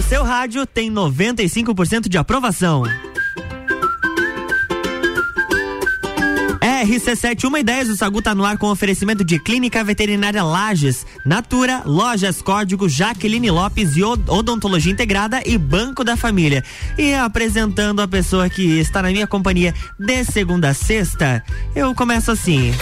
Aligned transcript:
No 0.00 0.08
seu 0.08 0.24
rádio 0.24 0.64
tem 0.64 0.90
95% 0.90 2.08
de 2.08 2.16
aprovação. 2.16 2.84
RC7 6.58 7.44
1 7.44 7.56
e 7.58 7.62
10, 7.62 7.90
o 7.90 7.96
Sagu 7.98 8.22
tá 8.22 8.34
no 8.34 8.42
ar 8.42 8.56
com 8.56 8.70
oferecimento 8.70 9.22
de 9.22 9.38
Clínica 9.38 9.84
Veterinária 9.84 10.42
Lages, 10.42 11.04
Natura, 11.22 11.82
Lojas 11.84 12.40
Código, 12.40 12.88
Jaqueline 12.88 13.50
Lopes 13.50 13.94
e 13.94 14.02
Odontologia 14.02 14.90
Integrada 14.90 15.42
e 15.44 15.58
Banco 15.58 16.02
da 16.02 16.16
Família. 16.16 16.64
E 16.96 17.12
apresentando 17.12 18.00
a 18.00 18.08
pessoa 18.08 18.48
que 18.48 18.80
está 18.80 19.02
na 19.02 19.10
minha 19.10 19.26
companhia 19.26 19.74
de 19.98 20.24
segunda 20.24 20.70
a 20.70 20.74
sexta, 20.74 21.44
eu 21.76 21.94
começo 21.94 22.30
assim. 22.30 22.72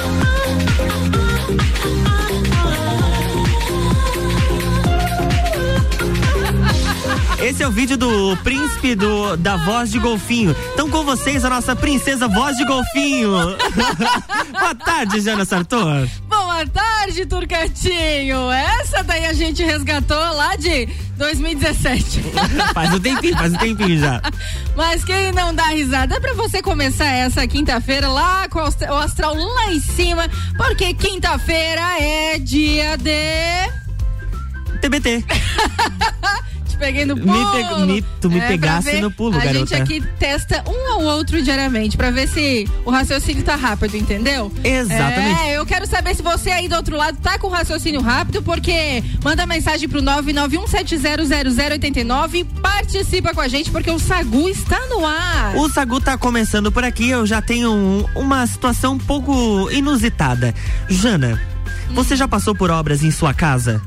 Esse 7.48 7.62
é 7.62 7.66
o 7.66 7.70
vídeo 7.70 7.96
do 7.96 8.36
príncipe 8.44 8.94
do, 8.94 9.34
da 9.38 9.56
voz 9.56 9.90
de 9.90 9.98
golfinho. 9.98 10.54
Então 10.74 10.90
com 10.90 11.02
vocês 11.02 11.46
a 11.46 11.48
nossa 11.48 11.74
princesa 11.74 12.28
voz 12.28 12.54
de 12.58 12.64
golfinho. 12.66 13.32
Boa 14.52 14.74
tarde, 14.74 15.18
Jana 15.18 15.46
Sartor. 15.46 16.06
Boa 16.28 16.66
tarde, 16.66 17.24
Turcatinho. 17.24 18.50
Essa 18.50 19.02
daí 19.02 19.24
a 19.24 19.32
gente 19.32 19.64
resgatou 19.64 20.18
lá 20.18 20.56
de 20.56 20.90
2017. 21.16 22.20
faz 22.74 22.92
um 22.92 23.00
tempinho, 23.00 23.38
faz 23.38 23.54
um 23.54 23.56
tempinho 23.56 23.98
já. 23.98 24.20
Mas 24.76 25.02
quem 25.02 25.32
não 25.32 25.54
dá 25.54 25.68
risada 25.68 26.16
é 26.16 26.20
pra 26.20 26.34
você 26.34 26.60
começar 26.60 27.06
essa 27.06 27.46
quinta-feira 27.48 28.08
lá 28.08 28.46
com 28.50 28.58
o 28.58 28.94
astral 28.94 29.34
lá 29.34 29.72
em 29.72 29.80
cima, 29.80 30.28
porque 30.58 30.92
quinta-feira 30.92 31.98
é 31.98 32.38
dia 32.38 32.98
de. 32.98 33.70
TBT. 34.82 35.24
peguei 36.78 37.04
no 37.04 37.16
pulo. 37.16 37.86
Me 37.86 37.94
me, 37.94 38.04
tu 38.20 38.30
me 38.30 38.38
é, 38.38 38.46
pegasse 38.46 39.00
no 39.00 39.10
pulo, 39.10 39.36
a 39.36 39.40
garota. 39.40 39.56
A 39.56 39.58
gente 39.58 39.74
aqui 39.74 40.00
testa 40.18 40.62
um 40.66 40.92
ao 40.92 41.02
outro 41.02 41.42
diariamente 41.42 41.96
pra 41.96 42.10
ver 42.10 42.28
se 42.28 42.68
o 42.84 42.90
raciocínio 42.90 43.42
tá 43.42 43.56
rápido, 43.56 43.96
entendeu? 43.96 44.52
Exatamente. 44.62 45.40
É, 45.42 45.58
eu 45.58 45.66
quero 45.66 45.86
saber 45.86 46.14
se 46.14 46.22
você 46.22 46.50
aí 46.50 46.68
do 46.68 46.76
outro 46.76 46.96
lado 46.96 47.18
tá 47.20 47.36
com 47.38 47.48
raciocínio 47.48 48.00
rápido, 48.00 48.42
porque 48.42 49.02
manda 49.22 49.46
mensagem 49.46 49.88
pro 49.88 50.02
991700089 50.02 52.46
participa 52.62 53.34
com 53.34 53.40
a 53.40 53.48
gente, 53.48 53.70
porque 53.70 53.90
o 53.90 53.98
Sagu 53.98 54.48
está 54.48 54.78
no 54.88 55.04
ar. 55.04 55.56
O 55.56 55.68
Sagu 55.68 56.00
tá 56.00 56.16
começando 56.16 56.70
por 56.70 56.84
aqui, 56.84 57.10
eu 57.10 57.26
já 57.26 57.42
tenho 57.42 57.72
um, 57.72 58.04
uma 58.14 58.46
situação 58.46 58.94
um 58.94 58.98
pouco 58.98 59.68
inusitada. 59.70 60.54
Jana, 60.88 61.42
hum. 61.90 61.94
você 61.94 62.14
já 62.16 62.28
passou 62.28 62.54
por 62.54 62.70
obras 62.70 63.02
em 63.02 63.10
sua 63.10 63.34
casa? 63.34 63.82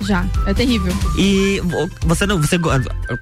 Já, 0.00 0.26
é 0.46 0.54
terrível. 0.54 0.92
E 1.18 1.60
você 2.02 2.26
não, 2.26 2.40
você 2.40 2.58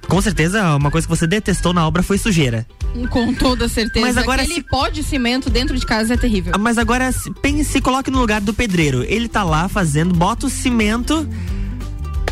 com 0.07 0.21
certeza 0.21 0.75
uma 0.75 0.91
coisa 0.91 1.07
que 1.07 1.15
você 1.15 1.25
detestou 1.25 1.73
na 1.73 1.87
obra 1.87 2.03
foi 2.03 2.17
sujeira. 2.17 2.65
Com 3.09 3.33
toda 3.33 3.67
certeza. 3.67 4.05
Mas 4.05 4.17
agora 4.17 4.41
aquele 4.41 4.55
se... 4.55 4.63
pó 4.63 4.87
de 4.89 5.03
cimento 5.03 5.49
dentro 5.49 5.77
de 5.77 5.85
casa 5.85 6.13
é 6.13 6.17
terrível. 6.17 6.53
Ah, 6.55 6.57
mas 6.57 6.77
agora 6.77 7.13
pense, 7.41 7.71
se 7.71 7.81
coloque 7.81 8.11
no 8.11 8.19
lugar 8.19 8.41
do 8.41 8.53
pedreiro. 8.53 9.03
Ele 9.03 9.27
tá 9.27 9.43
lá 9.43 9.67
fazendo, 9.67 10.13
bota 10.13 10.47
o 10.47 10.49
cimento 10.49 11.27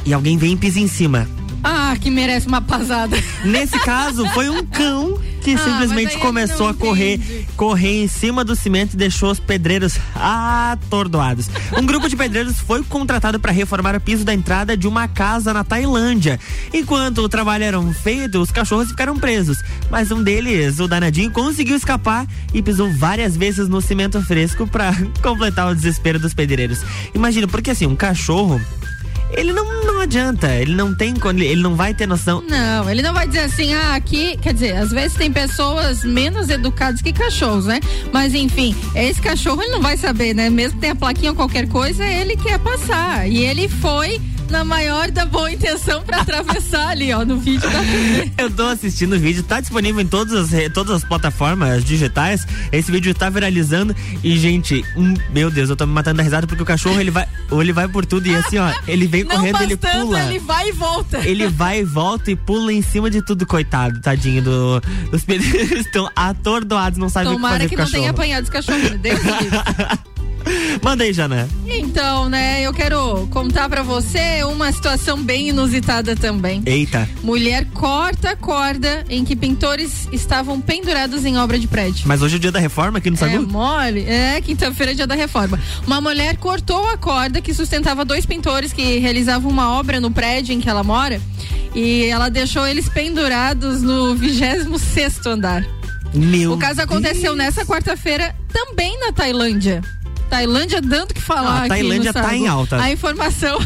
e 0.06 0.14
alguém 0.14 0.38
vem 0.38 0.54
e 0.54 0.58
pisa 0.58 0.80
em 0.80 0.88
cima. 0.88 1.28
Ah, 1.64 1.96
que 2.00 2.12
merece 2.12 2.48
uma 2.48 2.62
pasada. 2.62 3.18
Nesse 3.46 3.80
caso, 3.80 4.28
foi 4.30 4.50
um 4.50 4.66
cão 4.66 5.18
que 5.44 5.54
ah, 5.54 5.58
simplesmente 5.58 6.18
começou 6.18 6.70
a 6.70 6.74
correr, 6.74 7.46
correr 7.58 8.04
em 8.04 8.08
cima 8.08 8.44
do 8.44 8.56
cimento 8.56 8.94
e 8.94 8.98
deixou 8.98 9.30
os 9.30 9.40
pedreiros 9.40 9.98
atordoados. 10.16 11.50
Um 11.78 11.86
grupo 11.86 12.08
de 12.08 12.16
pedreiros 12.16 12.60
foi 12.60 12.82
contratado 12.84 13.40
para 13.40 13.52
reformar 13.52 13.96
o 13.96 14.02
piso 14.02 14.24
da 14.24 14.34
entrada 14.34 14.78
de 14.78 14.88
uma 14.88 15.08
casa 15.08 15.54
na 15.54 15.64
Tailândia. 15.64 16.40
Enquanto 16.74 17.20
o 17.20 17.30
trabalho 17.30 17.64
era 17.64 17.82
feito, 17.94 18.40
os 18.40 18.52
cachorros 18.52 18.90
ficaram 18.90 19.18
presos. 19.20 19.58
Mas 19.92 20.12
um 20.12 20.24
deles, 20.24 20.80
o 20.80 20.88
danadinho, 20.88 21.32
conseguiu 21.32 21.76
escapar 21.76 22.26
e 22.54 22.62
pisou 22.62 22.92
várias 22.94 23.36
vezes 23.36 23.68
no 23.68 23.82
cimento 23.82 24.22
fresco 24.22 24.66
para 24.66 24.94
completar 25.22 25.70
o 25.70 25.76
desespero 25.76 26.20
dos 26.20 26.34
pedreiros. 26.34 26.80
Imagina, 27.14 27.48
porque 27.48 27.72
assim, 27.72 27.86
um 27.86 27.96
cachorro 27.96 28.62
ele 29.36 29.54
não, 29.54 29.84
não 29.84 30.02
adianta, 30.02 30.54
ele 30.56 30.76
não 30.76 30.96
tem, 30.96 31.14
ele 31.40 31.62
não 31.62 31.76
vai 31.76 31.94
ter 31.94 32.08
noção. 32.08 32.44
Não, 32.48 32.90
ele 32.90 33.02
não 33.02 33.14
vai 33.14 33.28
dizer 33.28 33.42
assim, 33.42 33.74
ah, 33.74 33.96
aqui, 33.96 34.38
quer 34.38 34.54
dizer, 34.54 34.76
às 34.76 34.92
vezes 34.92 35.18
tem 35.18 35.32
pessoas 35.32 36.04
menos 36.04 36.50
educadas 36.50 37.02
que 37.02 37.12
cachorros, 37.12 37.66
né? 37.66 37.80
Mas 38.12 38.34
enfim, 38.34 38.76
esse 38.96 39.22
cachorro 39.22 39.62
ele 39.62 39.72
não 39.72 39.82
vai 39.82 39.98
saber, 39.98 40.34
né? 40.34 40.50
Mesmo 40.50 40.76
que 40.76 40.82
tenha 40.82 40.96
plaquinha 40.96 41.32
ou 41.32 41.36
qualquer 41.36 41.68
coisa, 41.68 42.06
ele 42.06 42.36
quer 42.38 42.60
passar. 42.60 43.28
E 43.28 43.44
ele 43.44 43.68
foi 43.68 44.22
na 44.54 44.64
maior 44.64 45.10
da 45.10 45.26
boa 45.26 45.52
intenção 45.52 46.04
para 46.04 46.22
atravessar 46.22 46.90
ali, 46.90 47.12
ó, 47.12 47.26
no 47.26 47.40
vídeo 47.40 47.68
da 47.72 48.44
Eu 48.44 48.52
tô 48.52 48.68
assistindo 48.68 49.14
o 49.16 49.20
vídeo, 49.20 49.42
tá 49.42 49.60
disponível 49.60 50.00
em 50.00 50.06
todas 50.06 50.54
as, 50.54 50.72
todas 50.72 50.98
as 50.98 51.04
plataformas 51.04 51.84
digitais. 51.84 52.46
Esse 52.72 52.92
vídeo 52.92 53.16
tá 53.16 53.32
viralizando 53.32 53.96
e, 54.24 54.38
gente, 54.38 54.86
hum, 54.96 55.16
meu 55.32 55.50
Deus, 55.50 55.72
eu 55.72 55.76
tô 55.76 55.88
me 55.88 55.94
matando 55.94 56.18
da 56.18 56.24
risada 56.24 56.46
porque 56.46 56.62
o 56.62 56.66
cachorro, 56.68 57.02
ele 57.02 57.10
vai, 57.10 57.28
ele 57.52 57.74
vai 57.74 57.88
por 57.88 58.06
tudo 58.06 58.28
e 58.28 58.36
assim, 58.36 58.60
ó, 58.60 58.72
ele 58.88 59.08
vem 59.08 59.24
Não 59.24 59.36
correndo, 59.36 59.64
ele 59.64 59.76
pula. 59.76 60.22
ele 60.22 60.38
vai 60.38 60.70
e 60.70 60.72
volta. 60.72 61.18
Ele 61.28 61.48
vai 61.48 61.80
e 61.80 61.84
volta 61.84 62.30
e 62.30 62.36
pula 62.36 62.72
em 62.72 62.84
cima 62.84 63.10
de 63.10 63.24
tudo, 63.24 63.48
coitado, 63.48 64.00
tadinho 64.02 64.44
do, 64.44 64.80
os 65.12 65.26
pedreiros 65.26 65.80
estão 65.82 66.08
atordoados, 66.16 67.00
não 67.00 67.10
sabem 67.10 67.34
Tomara 67.34 67.66
o 67.66 67.70
que 67.70 67.76
fazer 67.76 67.90
que 67.90 67.92
não 67.92 68.02
tenha 68.02 68.12
apanhado 68.12 68.44
os 68.44 68.50
cachorros, 68.52 68.92
Deus 69.00 69.20
Manda 70.82 71.04
aí, 71.04 71.14
Jana. 71.14 71.48
Então, 71.68 72.30
né, 72.30 72.62
eu 72.62 72.74
quero 72.74 73.28
contar 73.28 73.70
para 73.70 73.84
você 73.84 74.44
uma 74.44 74.72
situação 74.72 75.22
bem 75.22 75.50
inusitada 75.50 76.16
também. 76.16 76.62
Eita. 76.66 77.08
Mulher 77.24 77.66
corta 77.74 78.32
a 78.32 78.36
corda 78.36 79.06
em 79.10 79.24
que 79.24 79.36
pintores 79.36 80.08
estavam 80.12 80.60
pendurados 80.60 81.26
em 81.26 81.38
obra 81.38 81.58
de 81.58 81.68
prédio. 81.68 82.08
Mas 82.08 82.22
hoje 82.22 82.36
é 82.36 82.38
o 82.38 82.40
dia 82.40 82.52
da 82.52 82.60
reforma 82.60 82.98
aqui 82.98 83.10
no 83.10 83.18
Sagu? 83.18 83.36
É 83.36 83.40
mole. 83.40 84.06
É, 84.06 84.42
quinta-feira 84.42 84.92
é 84.92 84.96
dia 84.96 85.08
da 85.08 85.16
reforma. 85.16 85.60
Uma 85.86 86.02
mulher 86.02 86.38
cortou 86.38 86.88
a 86.88 86.98
corda 86.98 87.42
que 87.42 87.54
sustentava 87.54 88.04
dois 88.06 88.26
pintores 88.26 88.74
que 88.74 89.00
realizavam 89.00 89.50
uma 89.50 89.72
obra 89.78 90.00
no 90.00 90.12
prédio 90.12 90.54
em 90.54 90.60
que 90.60 90.70
ela 90.70 90.84
mora 90.84 91.22
e 91.76 92.06
ela 92.06 92.30
deixou 92.30 92.68
eles 92.68 92.88
pendurados 92.90 93.82
no 93.82 94.16
26 94.16 94.82
sexto 94.82 95.28
andar. 95.28 95.66
Meu 96.14 96.54
o 96.54 96.58
caso 96.58 96.82
aconteceu 96.82 97.36
Deus. 97.36 97.38
nessa 97.38 97.66
quarta-feira 97.66 98.36
também 98.52 99.00
na 99.00 99.12
Tailândia. 99.12 99.82
Tailândia 100.34 100.82
dando 100.82 101.14
que 101.14 101.22
falar. 101.22 101.62
Ah, 101.62 101.66
a 101.66 101.68
Tailândia 101.68 102.10
está 102.10 102.36
em 102.36 102.48
alta. 102.48 102.82
A 102.82 102.92
informação 102.92 103.60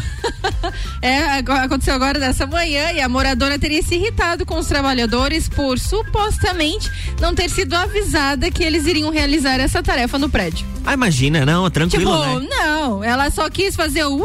é, 1.00 1.38
aconteceu 1.38 1.94
agora 1.94 2.18
nessa 2.18 2.46
manhã 2.46 2.92
e 2.92 3.00
a 3.00 3.08
moradora 3.08 3.58
teria 3.58 3.82
se 3.82 3.94
irritado 3.94 4.44
com 4.44 4.58
os 4.58 4.66
trabalhadores 4.66 5.48
por 5.48 5.78
supostamente 5.78 6.90
não 7.22 7.34
ter 7.34 7.48
sido 7.48 7.72
avisada 7.72 8.50
que 8.50 8.62
eles 8.62 8.86
iriam 8.86 9.10
realizar 9.10 9.58
essa 9.58 9.82
tarefa 9.82 10.18
no 10.18 10.28
prédio. 10.28 10.66
Ah, 10.84 10.92
imagina, 10.92 11.46
não, 11.46 11.70
tranquilo, 11.70 12.22
tipo, 12.22 12.40
né? 12.40 12.48
não, 12.50 13.02
ela 13.02 13.30
só 13.30 13.48
quis 13.48 13.74
fazer 13.74 14.04
o 14.04 14.22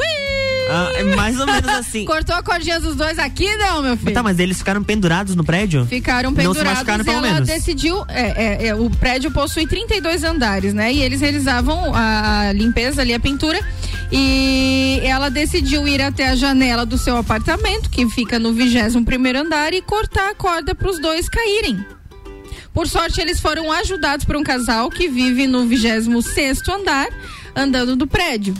ah, 0.70 0.90
é 0.96 1.04
mais 1.04 1.40
ou 1.40 1.46
menos 1.46 1.70
assim. 1.70 2.06
Cortou 2.06 2.36
a 2.36 2.42
cordinha 2.42 2.80
dos 2.80 2.96
dois 2.96 3.20
aqui, 3.20 3.46
não, 3.58 3.82
meu 3.82 3.98
filho. 3.98 4.06
Mas 4.06 4.14
tá, 4.14 4.24
mas 4.24 4.40
eles 4.40 4.58
ficaram 4.58 4.84
pendurados 4.84 5.36
no 5.36 5.44
prédio? 5.44 5.86
Ficaram 5.86 6.34
pendurados. 6.34 6.64
Não 6.64 6.70
se 6.70 6.76
machucaram, 6.76 7.04
pelo 7.04 7.18
ela 7.18 7.34
menos. 7.34 7.48
decidiu. 7.48 8.04
É, 8.08 8.66
é, 8.66 8.68
é, 8.68 8.76
o 8.76 8.90
prédio 8.90 9.32
possui 9.32 9.68
32 9.68 10.24
andares, 10.24 10.74
né? 10.74 10.94
E 10.94 11.02
eles 11.02 11.22
realizavam 11.22 11.94
a, 11.94 12.33
a 12.40 12.52
limpeza 12.52 13.02
ali, 13.02 13.14
a 13.14 13.20
pintura. 13.20 13.60
E 14.12 15.00
ela 15.04 15.30
decidiu 15.30 15.88
ir 15.88 16.02
até 16.02 16.30
a 16.30 16.36
janela 16.36 16.86
do 16.86 16.98
seu 16.98 17.18
apartamento, 17.18 17.90
que 17.90 18.08
fica 18.10 18.38
no 18.38 18.54
21 18.54 19.04
primeiro 19.04 19.40
andar, 19.40 19.74
e 19.74 19.82
cortar 19.82 20.30
a 20.30 20.36
corda 20.36 20.76
para 20.76 20.90
os 20.90 21.00
dois 21.00 21.28
caírem. 21.28 21.84
Por 22.74 22.88
sorte, 22.88 23.22
eles 23.22 23.40
foram 23.40 23.72
ajudados 23.72 24.26
por 24.26 24.36
um 24.36 24.44
casal 24.44 24.90
que 24.90 25.08
vive 25.08 25.48
no 25.48 25.68
26 25.68 26.26
sexto 26.26 26.72
andar, 26.72 27.08
andando 27.56 27.96
do 27.96 28.08
prédio. 28.08 28.56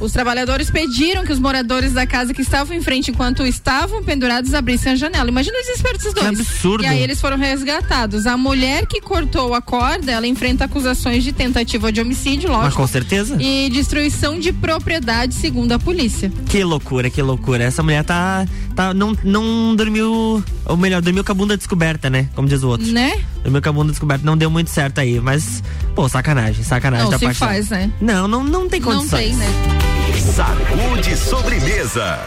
Os 0.00 0.12
trabalhadores 0.12 0.70
pediram 0.70 1.24
que 1.24 1.32
os 1.32 1.38
moradores 1.38 1.92
da 1.92 2.06
casa 2.06 2.34
que 2.34 2.42
estavam 2.42 2.76
em 2.76 2.82
frente 2.82 3.10
enquanto 3.10 3.46
estavam 3.46 4.02
pendurados 4.02 4.52
abrissem 4.52 4.92
a 4.92 4.96
janela. 4.96 5.28
Imagina 5.28 5.56
o 5.58 5.62
desespero 5.62 5.96
desses 5.96 6.12
dois. 6.12 6.28
Que 6.28 6.34
absurdo. 6.42 6.84
E 6.84 6.86
aí 6.86 7.02
eles 7.02 7.20
foram 7.20 7.38
resgatados. 7.38 8.26
A 8.26 8.36
mulher 8.36 8.86
que 8.86 9.00
cortou 9.00 9.54
a 9.54 9.62
corda, 9.62 10.10
ela 10.12 10.26
enfrenta 10.26 10.64
acusações 10.64 11.22
de 11.22 11.32
tentativa 11.32 11.92
de 11.92 12.00
homicídio, 12.00 12.50
lógico. 12.50 12.64
Mas 12.64 12.74
com 12.74 12.86
certeza. 12.86 13.36
E 13.40 13.70
destruição 13.70 14.38
de 14.38 14.52
propriedade, 14.52 15.34
segundo 15.34 15.72
a 15.72 15.78
polícia. 15.78 16.30
Que 16.48 16.62
loucura, 16.64 17.08
que 17.08 17.22
loucura. 17.22 17.64
Essa 17.64 17.82
mulher 17.82 18.04
tá, 18.04 18.46
tá 18.74 18.92
não, 18.92 19.16
não 19.22 19.74
dormiu, 19.76 20.42
ou 20.66 20.76
melhor, 20.76 21.00
dormiu 21.00 21.24
com 21.24 21.32
a 21.32 21.34
bunda 21.34 21.56
descoberta, 21.56 22.10
né? 22.10 22.28
Como 22.34 22.48
diz 22.48 22.62
o 22.62 22.68
outro. 22.68 22.86
Né? 22.86 23.24
Dormiu 23.44 23.60
com 23.60 23.68
a 23.68 23.72
bunda 23.72 23.92
descoberta, 23.92 24.24
não 24.24 24.36
deu 24.36 24.50
muito 24.50 24.70
certo 24.70 25.00
aí, 25.00 25.20
mas 25.20 25.62
pô, 25.94 26.08
sacanagem, 26.08 26.64
sacanagem 26.64 27.04
não, 27.04 27.10
da 27.10 27.18
se 27.18 27.24
parte. 27.26 27.38
faz, 27.38 27.68
né? 27.68 27.90
Não, 28.00 28.26
não, 28.26 28.42
não 28.42 28.68
tem 28.68 28.80
condições. 28.80 29.10
Não 29.10 29.18
tem, 29.18 29.34
né? 29.36 29.46
Sacude 30.34 31.16
sobremesa. 31.16 32.18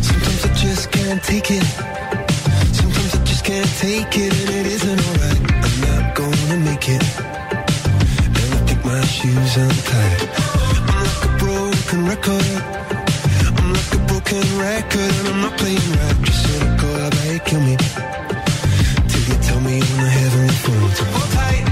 Sometimes 0.00 0.44
I 0.46 0.54
just 0.54 0.90
can't 0.90 1.22
take 1.22 1.50
it. 1.50 1.64
Sometimes 2.72 3.14
I 3.14 3.24
just 3.24 3.44
can't 3.44 3.68
take 3.78 4.12
naked 4.12 4.32
and 4.32 4.50
it 4.50 4.66
isn't 4.66 5.00
alright. 5.08 5.40
I'm 5.64 5.80
not 5.80 6.14
gonna 6.14 6.56
make 6.58 6.88
it. 6.88 7.31
Shoes 9.12 9.56
untied. 9.58 10.22
I'm 10.88 11.04
like 11.04 11.24
a 11.28 11.32
broken 11.44 12.06
record. 12.06 12.48
I'm 13.58 13.68
like 13.76 13.92
a 13.92 14.00
broken 14.08 14.44
record 14.58 15.12
and 15.18 15.28
I'm 15.28 15.40
not 15.42 15.54
playing 15.58 15.86
right. 15.98 16.16
Just 16.22 16.40
cynical, 16.46 16.94
I 16.96 17.10
bet 17.10 17.44
kill 17.44 17.60
me. 17.60 17.76
Till 19.10 19.24
you 19.28 19.36
tell 19.42 19.60
me 19.60 19.74
on 19.92 19.98
the 20.04 20.10
heavenly 20.18 20.56
phone 20.64 20.90
to 20.98 21.04
hold 21.12 21.30
tight. 21.32 21.71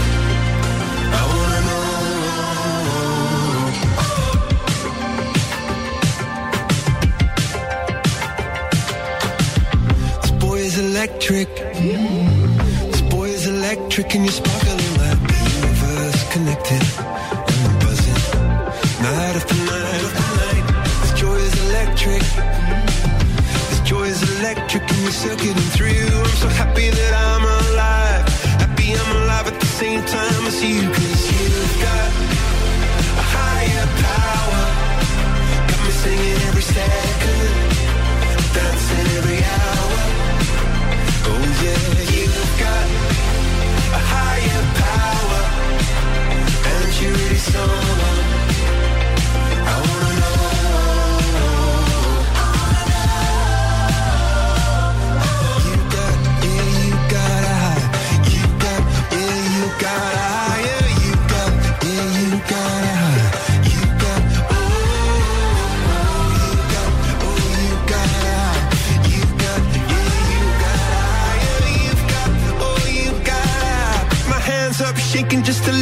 electric. 11.11 11.47
Mm. 11.75 12.91
This 12.91 13.01
boy 13.01 13.27
is 13.27 13.47
electric, 13.47 14.15
and 14.15 14.23
you're 14.23 14.31
sparkling 14.31 14.77
like 14.97 15.19
the 15.27 15.37
universe 15.59 16.33
connected. 16.33 16.83
And 17.51 17.67
I'm 17.67 17.79
buzzing. 17.79 18.21
Night 19.03 19.35
after 19.35 19.55
night 19.71 20.01
after 20.07 20.27
night. 20.41 20.65
This 21.01 21.19
joy 21.19 21.35
is 21.35 21.55
electric. 21.69 22.23
This 23.69 23.81
joy 23.81 24.03
is 24.03 24.21
electric, 24.39 24.83
and 24.89 25.01
you're 25.01 25.11
circuiting 25.11 25.69
through. 25.75 26.07
I'm 26.07 26.35
so 26.43 26.47
happy 26.47 26.89
that 26.89 27.13
I'm 27.27 27.43
alive. 27.59 28.27
Happy 28.63 28.93
I'm 28.93 29.11
alive 29.23 29.47
at 29.47 29.59
the 29.59 29.71
same 29.81 30.01
time 30.05 30.45
as 30.47 30.63
you, 30.63 30.89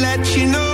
let 0.00 0.36
you 0.36 0.46
know 0.46 0.69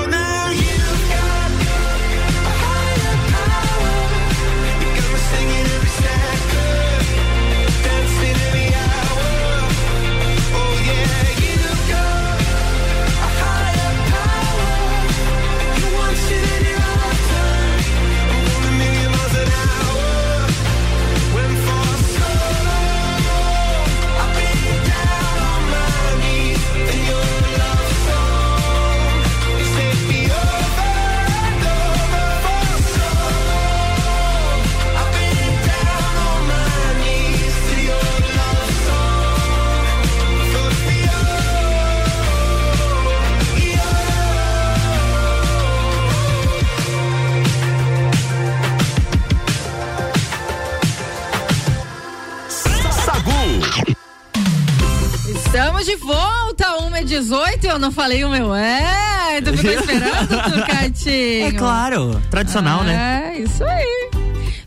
não 57.87 57.93
falei 57.93 58.25
o 58.25 58.29
meu 58.29 58.53
é. 58.55 59.41
Tu 59.41 59.56
ficou 59.56 59.71
esperando, 59.81 60.29
Turcatinho? 60.29 61.47
É 61.47 61.53
claro, 61.53 62.21
tradicional, 62.31 62.83
né? 62.83 63.35
É, 63.35 63.41
isso 63.41 63.62
aí. 63.62 64.11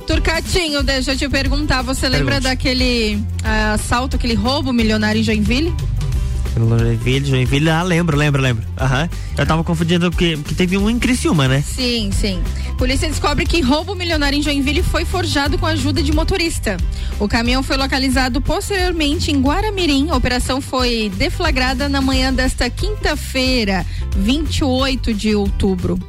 Turcatinho, 0.07 0.81
deixa 0.81 1.11
eu 1.11 1.17
te 1.17 1.29
perguntar, 1.29 1.81
você 1.81 2.07
lembra 2.07 2.35
Pergunte. 2.35 2.49
daquele 2.49 3.21
ah, 3.43 3.73
assalto, 3.73 4.15
aquele 4.15 4.33
roubo 4.33 4.73
milionário 4.73 5.19
em 5.19 5.23
Joinville? 5.23 5.75
Joinville, 6.55 7.25
Joinville, 7.25 7.69
ah, 7.69 7.83
lembro, 7.83 8.17
lembro, 8.17 8.41
lembro. 8.41 8.65
Aham. 8.79 9.09
Eu 9.37 9.45
tava 9.45 9.63
confundindo 9.63 10.09
que, 10.09 10.37
que 10.37 10.55
teve 10.55 10.77
um 10.77 10.89
em 10.89 10.97
Criciúma, 10.97 11.47
né? 11.47 11.61
Sim, 11.61 12.09
sim. 12.11 12.41
Polícia 12.79 13.09
descobre 13.09 13.45
que 13.45 13.59
roubo 13.59 13.93
milionário 13.93 14.39
em 14.39 14.41
Joinville 14.41 14.81
foi 14.81 15.03
forjado 15.03 15.57
com 15.57 15.65
a 15.65 15.71
ajuda 15.71 16.01
de 16.01 16.13
motorista. 16.13 16.77
O 17.19 17.27
caminhão 17.27 17.61
foi 17.61 17.75
localizado 17.75 18.39
posteriormente 18.39 19.29
em 19.31 19.41
Guaramirim. 19.41 20.09
A 20.09 20.15
operação 20.15 20.61
foi 20.61 21.11
deflagrada 21.17 21.89
na 21.89 21.99
manhã 21.99 22.33
desta 22.33 22.69
quinta-feira, 22.69 23.85
28 24.15 25.13
de 25.13 25.35
outubro. 25.35 25.99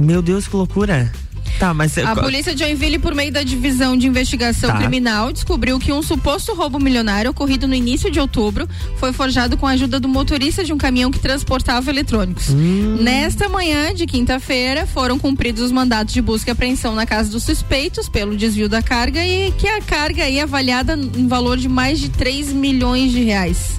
Meu 0.00 0.22
Deus, 0.22 0.46
que 0.46 0.54
loucura. 0.54 1.10
Tá, 1.58 1.72
mas. 1.72 1.96
A 1.98 2.16
polícia 2.16 2.54
de 2.54 2.64
Joinville, 2.64 2.98
por 2.98 3.14
meio 3.14 3.32
da 3.32 3.42
divisão 3.42 3.96
de 3.96 4.06
investigação 4.06 4.70
Tá. 4.70 4.78
criminal, 4.78 5.32
descobriu 5.32 5.78
que 5.78 5.92
um 5.92 6.02
suposto 6.02 6.52
roubo 6.54 6.78
milionário 6.80 7.30
ocorrido 7.30 7.68
no 7.68 7.74
início 7.74 8.10
de 8.10 8.18
outubro 8.18 8.68
foi 8.96 9.12
forjado 9.12 9.56
com 9.56 9.66
a 9.66 9.70
ajuda 9.70 10.00
do 10.00 10.08
motorista 10.08 10.64
de 10.64 10.72
um 10.72 10.78
caminhão 10.78 11.10
que 11.10 11.18
transportava 11.18 11.88
eletrônicos. 11.90 12.50
Hum. 12.50 12.98
Nesta 13.00 13.48
manhã 13.48 13.94
de 13.94 14.04
quinta-feira, 14.06 14.86
foram 14.86 15.18
cumpridos 15.18 15.62
os 15.62 15.72
mandatos 15.72 16.12
de 16.12 16.20
busca 16.20 16.50
e 16.50 16.52
apreensão 16.52 16.94
na 16.94 17.06
casa 17.06 17.30
dos 17.30 17.44
suspeitos 17.44 18.08
pelo 18.08 18.36
desvio 18.36 18.68
da 18.68 18.82
carga 18.82 19.24
e 19.24 19.52
que 19.52 19.68
a 19.68 19.80
carga 19.80 20.24
aí 20.24 20.38
é 20.38 20.42
avaliada 20.42 20.94
em 20.94 21.26
valor 21.28 21.56
de 21.56 21.68
mais 21.68 22.00
de 22.00 22.08
3 22.08 22.52
milhões 22.52 23.12
de 23.12 23.22
reais. 23.22 23.78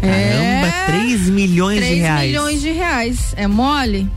Caramba, 0.00 0.72
3 0.86 1.28
milhões 1.28 1.78
3 1.78 1.94
de 1.94 2.00
reais. 2.00 2.26
milhões 2.28 2.60
de 2.60 2.70
reais. 2.70 3.34
É 3.36 3.46
mole? 3.46 4.08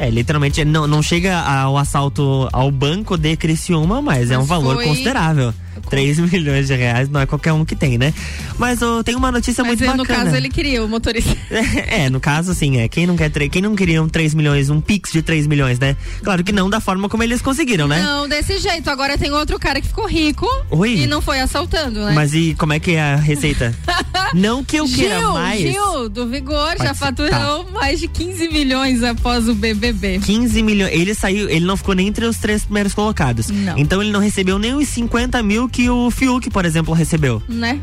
É, 0.00 0.08
literalmente, 0.08 0.64
não, 0.64 0.86
não 0.86 1.02
chega 1.02 1.38
ao 1.38 1.76
assalto 1.76 2.48
ao 2.54 2.70
banco 2.70 3.18
de 3.18 3.36
Criciúma, 3.36 4.00
mas, 4.00 4.30
é 4.30 4.36
um 4.38 4.40
Mas 4.40 4.48
valor 4.48 4.76
foi- 4.76 4.86
considerável. 4.86 5.52
3 5.88 6.18
milhões 6.20 6.66
de 6.66 6.74
reais 6.74 7.08
não 7.08 7.20
é 7.20 7.26
qualquer 7.26 7.52
um 7.52 7.64
que 7.64 7.74
tem, 7.74 7.98
né? 7.98 8.12
Mas 8.58 8.80
eu 8.80 9.02
tenho 9.02 9.18
uma 9.18 9.32
notícia 9.32 9.62
Mas 9.64 9.80
muito 9.80 9.96
no 9.96 10.04
bacana. 10.04 10.24
caso 10.24 10.36
ele 10.36 10.48
queria 10.48 10.84
o 10.84 10.88
motorista. 10.88 11.36
É, 11.90 12.08
no 12.08 12.20
caso, 12.20 12.52
assim, 12.52 12.78
é. 12.78 12.88
Quem 12.88 13.06
não 13.06 13.16
quer 13.16 13.30
quem 13.48 13.62
não 13.62 13.74
queria 13.74 14.02
um 14.02 14.08
3 14.08 14.34
milhões, 14.34 14.70
um 14.70 14.80
pix 14.80 15.12
de 15.12 15.22
3 15.22 15.46
milhões, 15.46 15.78
né? 15.78 15.96
Claro 16.22 16.42
que 16.44 16.52
não 16.52 16.68
da 16.68 16.80
forma 16.80 17.08
como 17.08 17.22
eles 17.22 17.40
conseguiram, 17.40 17.86
né? 17.88 18.02
Não, 18.02 18.28
desse 18.28 18.58
jeito. 18.58 18.88
Agora 18.90 19.16
tem 19.16 19.30
outro 19.32 19.58
cara 19.58 19.80
que 19.80 19.86
ficou 19.86 20.06
rico 20.06 20.46
Oi? 20.70 21.00
e 21.00 21.06
não 21.06 21.20
foi 21.22 21.40
assaltando, 21.40 22.04
né? 22.04 22.12
Mas 22.14 22.34
e 22.34 22.54
como 22.58 22.72
é 22.72 22.80
que 22.80 22.92
é 22.92 23.00
a 23.00 23.16
receita? 23.16 23.74
não 24.34 24.64
que 24.64 24.76
eu 24.76 24.86
queira 24.86 25.18
Gil, 25.20 25.32
mais. 25.32 25.60
Gil, 25.60 26.08
do 26.08 26.28
Vigor, 26.28 26.72
já 26.72 26.76
Pode 26.76 26.88
ser. 26.88 26.94
faturou 26.94 27.70
mais 27.72 28.00
de 28.00 28.08
15 28.08 28.48
milhões 28.48 29.02
após 29.02 29.48
o 29.48 29.54
BBB. 29.54 30.20
15 30.20 30.62
milhões. 30.62 30.92
Ele 30.92 31.14
saiu, 31.14 31.48
ele 31.48 31.64
não 31.64 31.76
ficou 31.76 31.94
nem 31.94 32.08
entre 32.08 32.24
os 32.24 32.36
três 32.36 32.64
primeiros 32.64 32.94
colocados. 32.94 33.48
Não. 33.48 33.78
Então 33.78 34.02
ele 34.02 34.10
não 34.10 34.20
recebeu 34.20 34.58
nem 34.58 34.74
os 34.74 34.88
50 34.88 35.42
mil 35.42 35.68
que 35.70 35.88
o 35.88 36.10
Fiuk, 36.10 36.50
por 36.50 36.64
exemplo, 36.64 36.92
recebeu. 36.94 37.42
Né? 37.48 37.80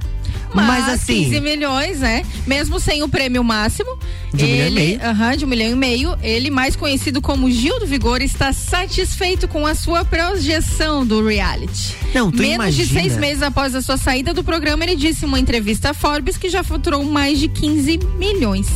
Mas, 0.53 0.67
Mas 0.67 0.89
assim. 0.89 1.23
15 1.25 1.39
milhões, 1.41 1.99
né? 1.99 2.23
Mesmo 2.45 2.79
sem 2.79 3.03
o 3.03 3.09
prêmio 3.09 3.43
máximo. 3.43 3.97
De 4.33 4.43
um 4.43 4.47
ele, 4.47 4.55
milhão 4.55 4.67
e 4.67 4.71
meio. 4.71 5.01
Aham, 5.03 5.37
de 5.37 5.45
um 5.45 5.47
milhão 5.47 5.71
e 5.71 5.75
meio. 5.75 6.17
Ele, 6.21 6.49
mais 6.49 6.75
conhecido 6.75 7.21
como 7.21 7.49
Gil 7.49 7.79
do 7.79 7.85
Vigor, 7.85 8.21
está 8.21 8.53
satisfeito 8.53 9.47
com 9.47 9.65
a 9.65 9.75
sua 9.75 10.05
projeção 10.05 11.05
do 11.05 11.25
reality. 11.25 11.95
Não, 12.13 12.31
tu 12.31 12.37
Menos 12.37 12.55
imagina. 12.55 12.87
de 12.87 12.93
seis 12.93 13.17
meses 13.17 13.43
após 13.43 13.75
a 13.75 13.81
sua 13.81 13.97
saída 13.97 14.33
do 14.33 14.43
programa, 14.43 14.83
ele 14.83 14.95
disse 14.95 15.25
em 15.25 15.27
uma 15.27 15.39
entrevista 15.39 15.89
a 15.89 15.93
Forbes 15.93 16.37
que 16.37 16.49
já 16.49 16.63
faturou 16.63 17.03
mais 17.03 17.39
de 17.39 17.47
15 17.47 17.99
milhões. 18.17 18.67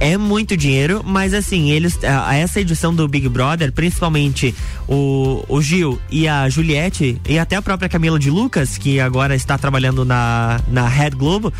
É 0.00 0.16
muito 0.16 0.56
dinheiro, 0.56 1.02
mas 1.04 1.32
assim, 1.32 1.70
eles. 1.70 1.98
A, 2.04 2.34
essa 2.34 2.60
edição 2.60 2.94
do 2.94 3.06
Big 3.06 3.28
Brother, 3.28 3.72
principalmente 3.72 4.54
o, 4.88 5.44
o 5.48 5.62
Gil 5.62 5.98
e 6.10 6.26
a 6.28 6.48
Juliette, 6.48 7.20
e 7.26 7.38
até 7.38 7.56
a 7.56 7.62
própria 7.62 7.88
Camila 7.88 8.18
de 8.18 8.30
Lucas, 8.30 8.76
que 8.76 9.00
agora 9.00 9.34
está 9.34 9.56
trabalhando 9.56 10.04
na, 10.04 10.60
na 10.68 10.88
Red 10.88 11.10
Globo, 11.10 11.52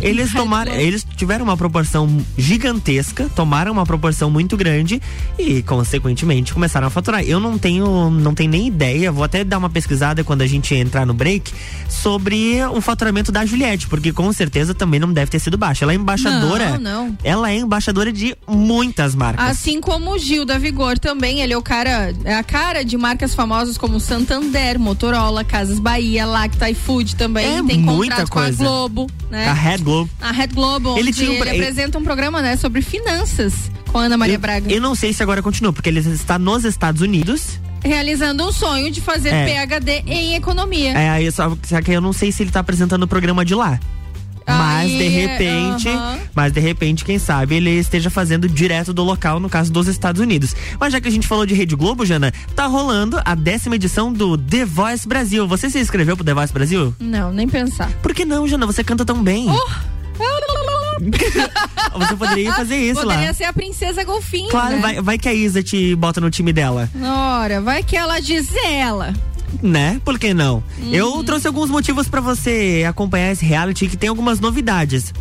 eles 0.00 0.32
tomaram. 0.34 0.72
Eles 0.72 1.04
tiveram 1.16 1.44
uma 1.44 1.56
proporção 1.56 2.24
gigantesca, 2.36 3.28
tomaram 3.34 3.72
uma 3.72 3.86
proporção 3.86 4.30
muito 4.30 4.56
grande 4.56 5.00
e, 5.38 5.62
consequentemente, 5.62 6.52
começaram 6.52 6.86
a 6.86 6.90
faturar. 6.90 7.22
Eu 7.22 7.40
não 7.40 7.58
tenho, 7.58 8.10
não 8.10 8.34
tenho 8.34 8.50
nem 8.50 8.68
ideia, 8.68 9.10
vou 9.10 9.24
até 9.24 9.42
dar 9.42 9.58
uma 9.58 9.70
pesquisada 9.70 10.22
quando 10.22 10.42
a 10.42 10.46
gente 10.46 10.74
entrar 10.74 11.06
no 11.06 11.14
break 11.14 11.52
sobre 11.88 12.62
o 12.66 12.80
faturamento 12.80 13.32
da 13.32 13.44
Juliette, 13.46 13.88
porque 13.88 14.12
com 14.12 14.30
certeza 14.32 14.74
também 14.74 15.00
não 15.00 15.12
deve 15.12 15.30
ter 15.30 15.38
sido 15.38 15.56
baixo. 15.56 15.82
Ela 15.84 15.92
é 15.92 15.96
embaixadora. 15.96 16.78
Não, 16.78 17.06
não. 17.06 17.18
Ela 17.24 17.50
é 17.50 17.56
embaixadora 17.56 17.77
de 18.12 18.36
muitas 18.46 19.14
marcas. 19.14 19.46
Assim 19.48 19.80
como 19.80 20.12
o 20.12 20.18
Gil 20.18 20.44
da 20.44 20.58
Vigor 20.58 20.98
também, 20.98 21.40
ele 21.40 21.52
é 21.52 21.56
o 21.56 21.62
cara, 21.62 22.14
é 22.24 22.34
a 22.34 22.42
cara 22.42 22.84
de 22.84 22.96
marcas 22.96 23.34
famosas 23.34 23.76
como 23.78 23.98
Santander, 24.00 24.78
Motorola, 24.78 25.44
Casas 25.44 25.78
Bahia, 25.78 26.26
Lacta 26.26 26.68
iFood 26.70 27.16
também. 27.16 27.58
É 27.58 27.62
tem 27.62 27.78
muita 27.78 28.16
contrato 28.16 28.30
com 28.30 28.38
a 28.38 28.42
coisa. 28.42 28.64
Globo, 28.64 29.06
né? 29.30 29.48
A 29.48 29.52
Red 29.52 29.78
Globo. 29.78 30.10
A 30.20 30.32
Red 30.32 30.48
Globo, 30.48 30.98
Ele 30.98 31.08
onde 31.08 31.12
tinha 31.18 31.30
um 31.30 31.34
ele 31.34 31.50
ele- 31.50 31.60
apresenta 31.60 31.98
um 31.98 32.02
programa, 32.04 32.40
né, 32.42 32.56
sobre 32.56 32.82
finanças 32.82 33.54
com 33.92 33.98
a 33.98 34.02
Ana 34.02 34.16
Maria 34.18 34.34
eu, 34.36 34.40
Braga. 34.40 34.70
eu 34.72 34.80
não 34.80 34.94
sei 34.94 35.12
se 35.12 35.22
agora 35.22 35.42
continua, 35.42 35.72
porque 35.72 35.88
ele 35.88 36.00
está 36.00 36.38
nos 36.38 36.64
Estados 36.64 37.00
Unidos. 37.00 37.58
Realizando 37.84 38.44
um 38.46 38.52
sonho 38.52 38.90
de 38.90 39.00
fazer 39.00 39.28
É. 39.28 39.46
PhD 39.66 40.02
em 40.06 40.34
economia. 40.34 40.90
É, 40.92 41.08
aí 41.10 41.30
só, 41.30 41.56
só 41.62 41.80
que 41.80 41.92
eu 41.92 42.00
não 42.00 42.12
sei 42.12 42.32
se 42.32 42.42
ele 42.42 42.50
está 42.50 42.60
apresentando 42.60 43.04
o 43.04 43.08
programa 43.08 43.44
de 43.44 43.54
lá. 43.54 43.78
Mas 44.48 44.90
Aí, 44.90 44.96
de 44.98 45.08
repente, 45.08 45.88
mas 46.34 46.52
de 46.52 46.60
repente, 46.60 47.04
quem 47.04 47.18
sabe 47.18 47.56
ele 47.56 47.70
esteja 47.70 48.08
fazendo 48.08 48.48
direto 48.48 48.92
do 48.92 49.02
local, 49.04 49.38
no 49.38 49.48
caso 49.50 49.70
dos 49.72 49.86
Estados 49.88 50.20
Unidos. 50.20 50.54
Mas 50.80 50.92
já 50.92 51.00
que 51.00 51.08
a 51.08 51.10
gente 51.10 51.26
falou 51.26 51.44
de 51.44 51.52
Rede 51.54 51.76
Globo, 51.76 52.06
Jana, 52.06 52.32
tá 52.56 52.66
rolando 52.66 53.20
a 53.24 53.34
décima 53.34 53.74
edição 53.76 54.12
do 54.12 54.38
The 54.38 54.64
Voice 54.64 55.06
Brasil. 55.06 55.46
Você 55.46 55.68
se 55.68 55.78
inscreveu 55.78 56.16
pro 56.16 56.24
The 56.24 56.32
Voice 56.34 56.52
Brasil? 56.52 56.94
Não, 56.98 57.32
nem 57.32 57.46
pensar. 57.48 57.90
Por 58.02 58.14
que 58.14 58.24
não, 58.24 58.48
Jana? 58.48 58.64
Você 58.66 58.82
canta 58.82 59.04
tão 59.04 59.22
bem. 59.22 59.46
Você 61.98 62.16
poderia 62.16 62.52
fazer 62.52 62.76
isso 62.76 63.00
Poderia 63.02 63.28
lá. 63.28 63.34
ser 63.34 63.44
a 63.44 63.52
princesa 63.52 64.02
golfinho, 64.04 64.48
Claro, 64.50 64.76
né? 64.76 64.80
vai, 64.82 65.00
vai 65.00 65.18
que 65.18 65.28
a 65.28 65.34
Isa 65.34 65.62
te 65.62 65.94
bota 65.94 66.20
no 66.20 66.30
time 66.30 66.52
dela. 66.52 66.88
Ora, 67.00 67.60
vai 67.60 67.82
que 67.82 67.96
ela 67.96 68.20
diz 68.20 68.48
ela. 68.64 69.12
Né? 69.62 70.00
Por 70.04 70.18
que 70.18 70.34
não? 70.34 70.62
Uhum. 70.78 70.92
Eu 70.92 71.24
trouxe 71.24 71.46
alguns 71.46 71.70
motivos 71.70 72.08
pra 72.08 72.20
você 72.20 72.84
acompanhar 72.88 73.32
esse 73.32 73.44
reality 73.44 73.88
que 73.88 73.96
tem 73.96 74.08
algumas 74.08 74.40
novidades. 74.40 75.12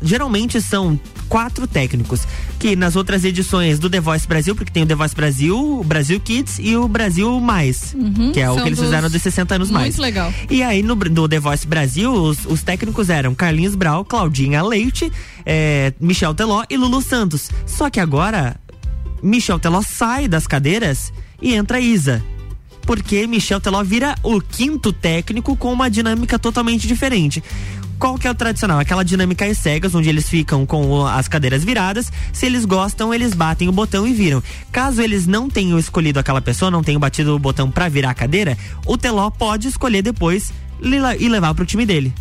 Geralmente 0.00 0.60
são 0.60 0.98
quatro 1.28 1.66
técnicos, 1.66 2.26
que 2.58 2.76
nas 2.76 2.94
outras 2.94 3.24
edições 3.24 3.78
do 3.78 3.88
The 3.88 4.00
Voice 4.00 4.26
Brasil, 4.28 4.54
porque 4.54 4.70
tem 4.70 4.82
o 4.82 4.86
The 4.86 4.94
Voice 4.94 5.14
Brasil, 5.14 5.80
o 5.80 5.84
Brasil 5.84 6.20
Kids 6.20 6.58
e 6.58 6.76
o 6.76 6.86
Brasil 6.86 7.40
Mais, 7.40 7.94
que 8.32 8.40
é 8.40 8.50
o 8.50 8.52
Uhum. 8.52 8.62
Que 8.62 8.68
eles 8.68 8.80
fizeram 8.80 9.10
dos 9.10 9.22
60 9.22 9.54
anos 9.54 9.70
mais. 9.70 9.96
Muito 9.96 10.02
legal. 10.02 10.32
E 10.50 10.62
aí 10.62 10.82
no, 10.82 10.94
no 10.94 11.28
The 11.28 11.40
Voice 11.40 11.66
Brasil, 11.66 12.12
os, 12.12 12.44
os 12.46 12.62
técnicos 12.62 13.10
eram 13.10 13.34
Carlinhos 13.34 13.74
Brau, 13.74 14.04
Claudinha 14.04 14.62
Leite, 14.62 15.10
eh, 15.44 15.92
Michel 16.00 16.34
Teló 16.34 16.64
e 16.68 16.76
Lulu 16.76 17.00
Santos. 17.02 17.50
Só 17.66 17.90
que 17.90 17.98
agora, 17.98 18.56
Michel 19.22 19.58
Teló 19.58 19.82
sai 19.82 20.28
das 20.28 20.46
cadeiras 20.46 21.12
e 21.40 21.54
entra 21.54 21.78
a 21.78 21.80
Isa. 21.80 22.22
Porque 22.86 23.26
Michel 23.26 23.60
Teló 23.60 23.82
vira 23.82 24.14
o 24.22 24.40
quinto 24.40 24.92
técnico 24.92 25.56
com 25.56 25.72
uma 25.72 25.88
dinâmica 25.90 26.38
totalmente 26.38 26.86
diferente. 26.86 27.42
Qual 27.98 28.18
que 28.18 28.26
é 28.26 28.30
o 28.30 28.34
tradicional? 28.34 28.80
Aquela 28.80 29.04
dinâmica 29.04 29.44
às 29.46 29.58
cegas, 29.58 29.94
onde 29.94 30.08
eles 30.08 30.28
ficam 30.28 30.66
com 30.66 30.84
o- 30.90 31.06
as 31.06 31.28
cadeiras 31.28 31.62
viradas. 31.62 32.10
Se 32.32 32.44
eles 32.46 32.64
gostam, 32.64 33.14
eles 33.14 33.32
batem 33.32 33.68
o 33.68 33.72
botão 33.72 34.06
e 34.08 34.12
viram. 34.12 34.42
Caso 34.72 35.00
eles 35.00 35.24
não 35.24 35.48
tenham 35.48 35.78
escolhido 35.78 36.18
aquela 36.18 36.40
pessoa, 36.40 36.68
não 36.70 36.82
tenham 36.82 36.98
batido 37.00 37.34
o 37.36 37.38
botão 37.38 37.70
pra 37.70 37.88
virar 37.88 38.10
a 38.10 38.14
cadeira, 38.14 38.58
o 38.84 38.98
Teló 38.98 39.30
pode 39.30 39.68
escolher 39.68 40.02
depois 40.02 40.52
e 40.82 40.88
le- 40.88 40.98
e 41.20 41.28
levar 41.28 41.54
pro 41.54 41.64
time 41.64 41.86
dele. 41.86 42.12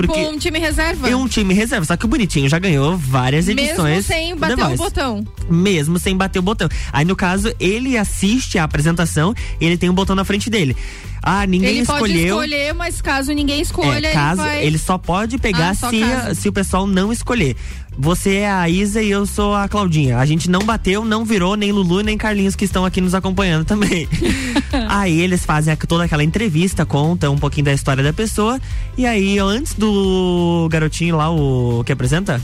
Tipo 0.00 0.12
Porque 0.12 0.26
um 0.26 0.38
time 0.38 0.58
reserva. 0.58 1.08
É 1.08 1.16
um 1.16 1.26
time 1.26 1.54
reserva, 1.54 1.84
só 1.86 1.96
que 1.96 2.04
o 2.04 2.08
bonitinho 2.08 2.48
já 2.48 2.58
ganhou 2.58 2.96
várias 2.96 3.48
edições. 3.48 4.06
Mesmo 4.08 4.14
sem 4.14 4.36
bater 4.36 4.64
o 4.64 4.76
botão. 4.76 5.26
Mesmo 5.48 5.98
sem 5.98 6.16
bater 6.16 6.38
o 6.38 6.42
botão. 6.42 6.68
Aí, 6.92 7.04
no 7.04 7.16
caso, 7.16 7.52
ele 7.58 7.96
assiste 7.96 8.58
a 8.58 8.64
apresentação 8.64 9.34
e 9.60 9.64
ele 9.64 9.76
tem 9.78 9.88
um 9.88 9.94
botão 9.94 10.14
na 10.14 10.24
frente 10.24 10.50
dele. 10.50 10.76
Ah, 11.22 11.44
ninguém 11.46 11.78
ele 11.78 11.86
pode 11.86 12.04
escolheu. 12.12 12.36
escolher, 12.36 12.72
mas 12.74 13.00
caso 13.02 13.32
ninguém 13.32 13.60
escolha, 13.60 14.06
é, 14.06 14.12
caso, 14.12 14.42
ele 14.42 14.48
vai... 14.48 14.64
ele 14.64 14.78
só 14.78 14.96
pode 14.96 15.38
pegar 15.38 15.70
Ah, 15.70 15.74
só 15.74 15.90
se, 15.90 15.98
caso. 15.98 16.40
se 16.40 16.48
o 16.48 16.52
pessoal 16.52 16.86
não 16.86 17.12
escolher. 17.12 17.56
Você 17.98 18.36
é 18.36 18.50
a 18.50 18.68
Isa 18.68 19.02
e 19.02 19.10
eu 19.10 19.24
sou 19.26 19.54
a 19.54 19.66
Claudinha. 19.68 20.18
A 20.18 20.26
gente 20.26 20.50
não 20.50 20.60
bateu, 20.60 21.04
não 21.04 21.24
virou 21.24 21.56
nem 21.56 21.72
Lulu 21.72 22.02
nem 22.02 22.18
Carlinhos 22.18 22.54
que 22.54 22.64
estão 22.64 22.84
aqui 22.84 23.00
nos 23.00 23.14
acompanhando 23.14 23.64
também. 23.64 24.06
aí 24.88 25.18
eles 25.20 25.44
fazem 25.46 25.74
toda 25.76 26.04
aquela 26.04 26.22
entrevista, 26.22 26.84
contam 26.84 27.32
um 27.34 27.38
pouquinho 27.38 27.64
da 27.64 27.72
história 27.72 28.04
da 28.04 28.12
pessoa. 28.12 28.60
E 28.98 29.06
aí, 29.06 29.38
antes 29.38 29.72
do 29.74 30.68
garotinho 30.70 31.16
lá, 31.16 31.30
o 31.30 31.82
que 31.84 31.92
apresenta? 31.92 32.40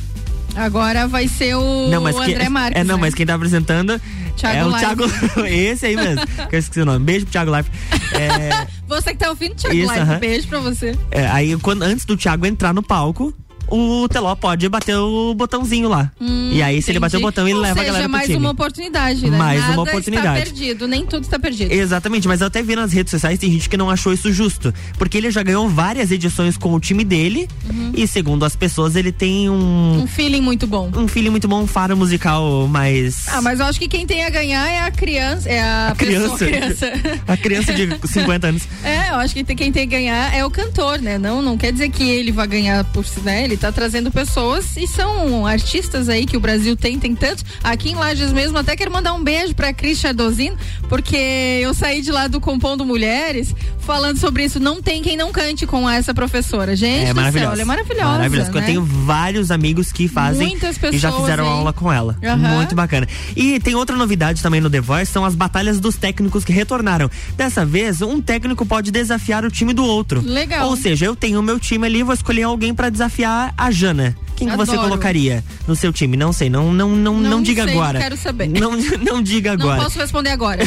Agora 0.54 1.06
vai 1.06 1.28
ser 1.28 1.54
o 1.54 1.88
quem- 2.24 2.34
André 2.34 2.48
Marques. 2.48 2.80
É, 2.80 2.84
não, 2.84 2.96
né? 2.96 3.00
mas 3.02 3.14
quem 3.14 3.24
tá 3.24 3.34
apresentando 3.34 4.00
Thiago 4.36 4.56
é 4.58 4.64
o 4.64 4.68
Leifert. 4.68 4.96
Thiago. 4.96 5.46
esse 5.48 5.86
aí 5.86 5.96
mesmo. 5.96 6.26
que 6.48 6.56
eu 6.56 6.58
esqueci 6.58 6.80
o 6.80 6.84
nome. 6.86 7.04
Beijo 7.04 7.26
pro 7.26 7.32
Thiago 7.32 7.54
Life. 7.56 7.70
É, 8.14 8.66
Você 8.88 9.12
que 9.12 9.18
tá 9.18 9.28
ouvindo, 9.30 9.54
Thiago 9.54 9.76
Isso, 9.76 9.86
Live, 9.88 10.02
aham. 10.02 10.18
beijo 10.18 10.48
pra 10.48 10.58
você. 10.60 10.96
é, 11.10 11.26
aí, 11.28 11.56
quando, 11.58 11.82
antes 11.82 12.04
do 12.04 12.16
Thiago 12.16 12.44
entrar 12.44 12.74
no 12.74 12.82
palco, 12.82 13.32
o 13.74 14.08
Teló 14.08 14.34
pode 14.34 14.68
bater 14.68 14.96
o 14.96 15.34
botãozinho 15.34 15.88
lá. 15.88 16.10
e 16.52 16.62
aí, 16.62 16.80
se 16.82 16.90
ele 16.90 16.98
bater 17.00 17.16
o 17.16 17.18
Hum, 17.18 17.22
Entendi. 17.22 17.22
botão, 17.22 17.46
ele 17.48 17.56
Ou 17.56 17.62
leva 17.62 17.74
seja, 17.74 17.82
a 17.84 17.86
galera 17.86 18.04
pro 18.04 18.12
mais 18.12 18.26
time. 18.26 18.38
uma 18.38 18.50
oportunidade, 18.50 19.30
né? 19.30 19.38
Mais 19.38 19.60
Nada 19.60 19.72
uma 19.72 19.82
oportunidade. 19.82 20.38
está 20.42 20.44
perdido, 20.52 20.88
nem 20.88 21.06
tudo 21.06 21.22
está 21.24 21.38
perdido. 21.38 21.72
Exatamente, 21.72 22.26
mas 22.28 22.40
eu 22.40 22.46
até 22.48 22.62
vi 22.62 22.74
nas 22.76 22.92
redes 22.92 23.10
sociais, 23.10 23.38
tem 23.38 23.50
gente 23.50 23.68
que 23.68 23.76
não 23.76 23.88
achou 23.90 24.12
isso 24.12 24.32
justo. 24.32 24.72
Porque 24.98 25.16
ele 25.18 25.30
já 25.30 25.42
ganhou 25.42 25.68
várias 25.68 26.10
edições 26.10 26.56
com 26.56 26.74
o 26.74 26.80
time 26.80 27.04
dele. 27.04 27.48
E 27.94 28.06
segundo 28.06 28.44
as 28.44 28.54
pessoas, 28.56 28.96
ele 28.96 29.12
tem 29.12 29.48
um, 29.48 30.02
Um 30.02 30.06
feeling 30.06 30.40
muito 30.40 30.66
bom. 30.66 30.90
um 30.96 31.06
filho 31.08 31.30
muito 31.30 31.46
bom, 31.48 31.62
um 31.62 31.66
faro 31.66 31.96
musical 31.96 32.66
mais. 32.68 33.26
Ah, 33.28 33.40
mas 33.42 33.60
eu 33.60 33.66
acho 33.66 33.78
que 33.78 33.88
quem 33.88 34.06
tem 34.06 34.24
a 34.24 34.30
ganhar 34.30 34.68
é 34.68 34.80
a 34.80 34.90
criança, 34.90 35.48
é 35.48 35.60
a, 35.60 35.88
A 35.90 35.94
pessoa, 35.94 36.36
criança. 36.38 36.90
criança. 36.90 36.92
A 37.32 37.36
criança 37.36 37.72
de 37.72 37.88
50 38.08 38.46
anos. 38.48 38.62
É, 38.84 39.10
eu 39.10 39.16
acho 39.16 39.34
que 39.34 39.42
quem 39.44 39.70
tem 39.72 39.88
que 39.88 39.94
ganhar 39.96 40.34
é 40.34 40.44
o 40.44 40.50
cantor, 40.50 41.00
né? 41.00 41.18
Não, 41.18 41.40
não 41.40 41.56
quer 41.56 41.72
dizer 41.72 41.88
que 41.90 42.02
ele 42.02 42.32
vai 42.32 42.46
ganhar 42.46 42.84
por 42.84 43.04
si, 43.06 43.20
né? 43.20 43.44
Ele 43.44 43.56
tá 43.62 43.70
trazendo 43.70 44.10
pessoas 44.10 44.76
e 44.76 44.88
são 44.88 45.46
artistas 45.46 46.08
aí 46.08 46.26
que 46.26 46.36
o 46.36 46.40
Brasil 46.40 46.76
tem, 46.76 46.98
tem 46.98 47.14
tantos. 47.14 47.44
Aqui 47.62 47.92
em 47.92 47.94
Lages 47.94 48.32
mesmo, 48.32 48.58
até 48.58 48.74
quero 48.74 48.90
mandar 48.90 49.12
um 49.14 49.22
beijo 49.22 49.54
pra 49.54 49.72
Cris 49.72 50.00
Chardozino, 50.00 50.56
porque 50.88 51.60
eu 51.62 51.72
saí 51.72 52.02
de 52.02 52.10
lá 52.10 52.26
do 52.26 52.40
Compondo 52.40 52.84
Mulheres 52.84 53.54
falando 53.82 54.16
sobre 54.18 54.44
isso. 54.44 54.58
Não 54.60 54.80
tem 54.82 55.02
quem 55.02 55.16
não 55.16 55.30
cante 55.32 55.66
com 55.66 55.88
essa 55.88 56.14
professora. 56.14 56.74
Gente, 56.76 57.00
É 57.00 57.00
do 57.00 57.06
céu, 57.06 57.14
maravilhosa. 57.14 57.52
ela 57.52 57.62
é 57.62 57.64
maravilhosa. 57.64 58.08
Maravilhosa. 58.10 58.52
Né? 58.52 58.60
Eu 58.60 58.64
tenho 58.66 58.82
vários 58.84 59.50
amigos 59.50 59.92
que 59.92 60.08
fazem 60.08 60.48
Muitas 60.48 60.76
e 60.76 60.98
já 60.98 61.08
pessoas 61.10 61.16
fizeram 61.22 61.44
aí. 61.44 61.50
aula 61.50 61.72
com 61.72 61.92
ela. 61.92 62.16
Aham. 62.22 62.36
Muito 62.56 62.74
bacana. 62.74 63.06
E 63.36 63.58
tem 63.60 63.74
outra 63.74 63.96
novidade 63.96 64.42
também 64.42 64.60
no 64.60 64.70
The 64.70 64.80
Voice, 64.80 65.10
são 65.12 65.24
as 65.24 65.34
batalhas 65.34 65.80
dos 65.80 65.96
técnicos 65.96 66.44
que 66.44 66.52
retornaram. 66.52 67.10
Dessa 67.36 67.64
vez, 67.64 68.00
um 68.02 68.20
técnico 68.20 68.64
pode 68.64 68.90
desafiar 68.90 69.44
o 69.44 69.50
time 69.50 69.72
do 69.72 69.84
outro. 69.84 70.20
Legal. 70.24 70.68
Ou 70.68 70.76
seja, 70.76 71.04
eu 71.06 71.16
tenho 71.16 71.40
o 71.40 71.42
meu 71.42 71.58
time 71.58 71.86
ali, 71.86 72.02
vou 72.02 72.14
escolher 72.14 72.44
alguém 72.44 72.74
pra 72.74 72.88
desafiar 72.88 73.52
a 73.56 73.70
Jana. 73.70 74.16
Quem 74.36 74.48
que 74.48 74.56
você 74.56 74.76
colocaria 74.76 75.44
no 75.68 75.76
seu 75.76 75.92
time? 75.92 76.16
Não 76.16 76.32
sei, 76.32 76.48
não 76.50 76.72
não 76.72 76.90
não, 76.96 77.16
não, 77.16 77.30
Não 77.30 77.42
diga 77.42 77.64
sei, 77.64 77.72
agora. 77.74 77.92
não 77.92 78.00
quero 78.00 78.16
saber. 78.16 78.48
Não, 78.48 78.72
não 79.04 79.22
diga 79.22 79.56
Não 79.56 79.64
agora. 79.66 79.82
posso 79.84 79.98
responder 79.98 80.30
agora. 80.30 80.62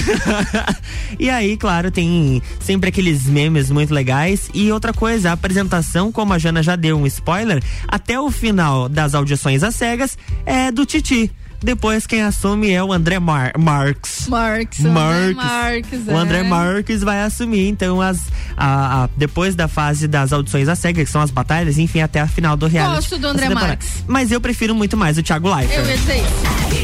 e 1.19 1.29
aí, 1.29 1.57
claro, 1.57 1.91
tem 1.91 2.41
sempre 2.59 2.89
aqueles 3.05 3.25
memes 3.27 3.69
muito 3.69 3.93
legais. 3.93 4.49
E 4.53 4.71
outra 4.71 4.91
coisa, 4.91 5.29
a 5.29 5.33
apresentação, 5.33 6.11
como 6.11 6.33
a 6.33 6.39
Jana 6.39 6.63
já 6.63 6.75
deu 6.75 6.97
um 6.97 7.05
spoiler, 7.05 7.61
até 7.87 8.19
o 8.19 8.31
final 8.31 8.89
das 8.89 9.13
audições 9.13 9.61
às 9.63 9.75
cegas 9.75 10.17
é 10.45 10.71
do 10.71 10.85
Titi. 10.85 11.31
Depois 11.63 12.05
quem 12.05 12.21
assume 12.21 12.69
é 12.71 12.83
o 12.83 12.91
André 12.91 13.17
Mar 13.19 13.53
Marques. 13.57 14.27
Marques. 14.27 14.79
Marques. 14.81 15.35
Marques. 15.35 16.07
O 16.07 16.15
André 16.17 16.39
é. 16.39 16.43
Marques 16.43 17.01
vai 17.01 17.21
assumir, 17.21 17.67
então, 17.69 18.01
as, 18.01 18.19
a, 18.57 19.03
a- 19.03 19.09
depois 19.15 19.55
da 19.55 19.67
fase 19.67 20.07
das 20.07 20.33
audições 20.33 20.67
às 20.67 20.77
cegas, 20.79 21.05
que 21.05 21.11
são 21.11 21.21
as 21.21 21.31
batalhas, 21.31 21.77
enfim, 21.77 22.01
até 22.01 22.19
a 22.19 22.27
final 22.27 22.57
do 22.57 22.67
reality. 22.67 22.95
Gosto 22.95 23.17
do 23.19 23.27
André. 23.27 23.49
Marques. 23.49 24.03
Mas 24.07 24.31
eu 24.31 24.41
prefiro 24.41 24.75
muito 24.75 24.97
mais 24.97 25.17
o 25.17 25.23
Thiago 25.23 25.53
Leifert. 25.55 25.79
Eu 25.79 25.89
ia 25.89 25.97
dizer 25.97 26.15
isso. 26.17 26.74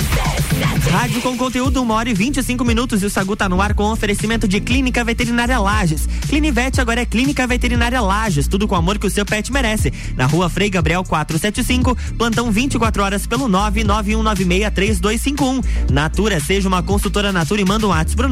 Rádio 0.63 1.22
com 1.22 1.36
conteúdo 1.36 1.82
uma 1.82 1.96
hora 1.96 2.10
e 2.10 2.13
25 2.13 2.63
minutos 2.63 3.01
e 3.01 3.06
o 3.06 3.10
Sagu 3.10 3.36
tá 3.36 3.50
no 3.50 3.60
ar 3.62 3.74
com 3.74 3.91
oferecimento 3.91 4.48
de 4.48 4.62
Clínica 4.62 5.03
Veterinária 5.03 5.60
Lages. 5.60 6.08
Clinivete 6.27 6.80
agora 6.80 7.01
é 7.01 7.06
Clínica 7.06 7.48
Veterinária 7.48 8.00
Lages, 8.00 8.48
tudo 8.48 8.68
com 8.68 8.75
o 8.75 8.77
amor 8.77 9.00
que 9.00 9.08
o 9.08 9.10
seu 9.10 9.25
pet 9.25 9.51
merece. 9.51 9.91
Na 10.15 10.27
rua 10.27 10.48
Frei 10.50 10.70
Gabriel 10.70 11.03
475, 11.03 11.98
plantão 12.18 12.51
24 12.51 13.01
horas 13.01 13.25
pelo 13.25 13.50
991963251. 13.50 15.63
Natura, 15.89 16.39
seja 16.39 16.68
uma 16.68 16.84
consultora 16.84 17.32
Natura 17.32 17.62
e 17.62 17.65
manda 17.65 17.88
um 17.88 17.89
WhatsApp 17.89 18.15
pro 18.15 18.30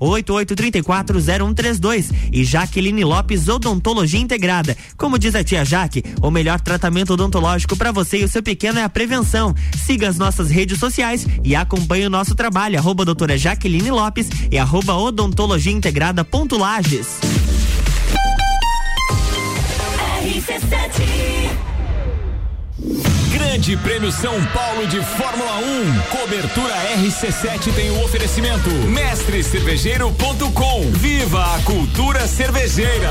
988340132. 0.00 2.14
E 2.32 2.44
Jaqueline 2.44 3.02
Lopes 3.04 3.48
Odontologia 3.48 4.20
Integrada. 4.20 4.76
Como 4.96 5.18
diz 5.18 5.34
a 5.34 5.42
tia 5.42 5.64
Jaque, 5.64 6.04
o 6.22 6.30
melhor 6.30 6.60
tratamento 6.60 7.14
odontológico 7.14 7.76
para 7.76 7.90
você 7.90 8.20
e 8.20 8.24
o 8.24 8.28
seu 8.28 8.40
pequeno 8.42 8.78
é 8.78 8.84
a 8.84 8.88
prevenção. 8.88 9.52
Siga 9.84 10.08
as 10.08 10.16
nossas 10.16 10.50
redes 10.50 10.78
sociais 10.78 11.26
e 11.42 11.56
acompanhe 11.64 12.06
o 12.06 12.10
nosso 12.10 12.34
trabalho, 12.34 12.78
arroba 12.78 13.04
doutora 13.04 13.36
Jaqueline 13.36 13.90
Lopes 13.90 14.30
e 14.50 14.56
arroba 14.58 14.94
odontologia 14.94 15.72
integrada 15.72 16.24
ponto 16.24 16.56
Lages. 16.56 17.18
Grande 23.32 23.76
Prêmio 23.78 24.12
São 24.12 24.44
Paulo 24.46 24.86
de 24.86 25.00
Fórmula 25.00 25.58
1. 25.58 26.00
Cobertura 26.10 26.74
RC7 26.98 27.72
tem 27.74 27.90
o 27.90 28.04
oferecimento. 28.04 28.70
Mestrecervejeiro.com. 28.70 30.90
Viva 30.92 31.54
a 31.54 31.58
cultura 31.60 32.26
cervejeira. 32.26 33.10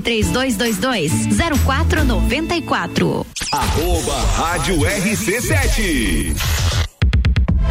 3222 0.01 1.11
0494. 1.65 3.25
Arroba 3.51 4.25
Rádio 4.37 4.75
RC7. 4.75 6.80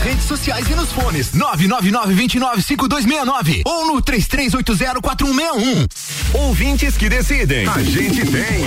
redes 0.00 0.24
sociais 0.24 0.66
e 0.70 0.74
nos 0.74 0.90
fones. 0.92 1.32
999-295269 1.32 3.60
ou 3.66 3.86
no 3.86 4.00
33804161. 4.00 5.86
Ouvintes 6.32 6.96
que 6.96 7.10
decidem. 7.10 7.68
A 7.68 7.82
gente 7.82 8.24
tem. 8.24 8.64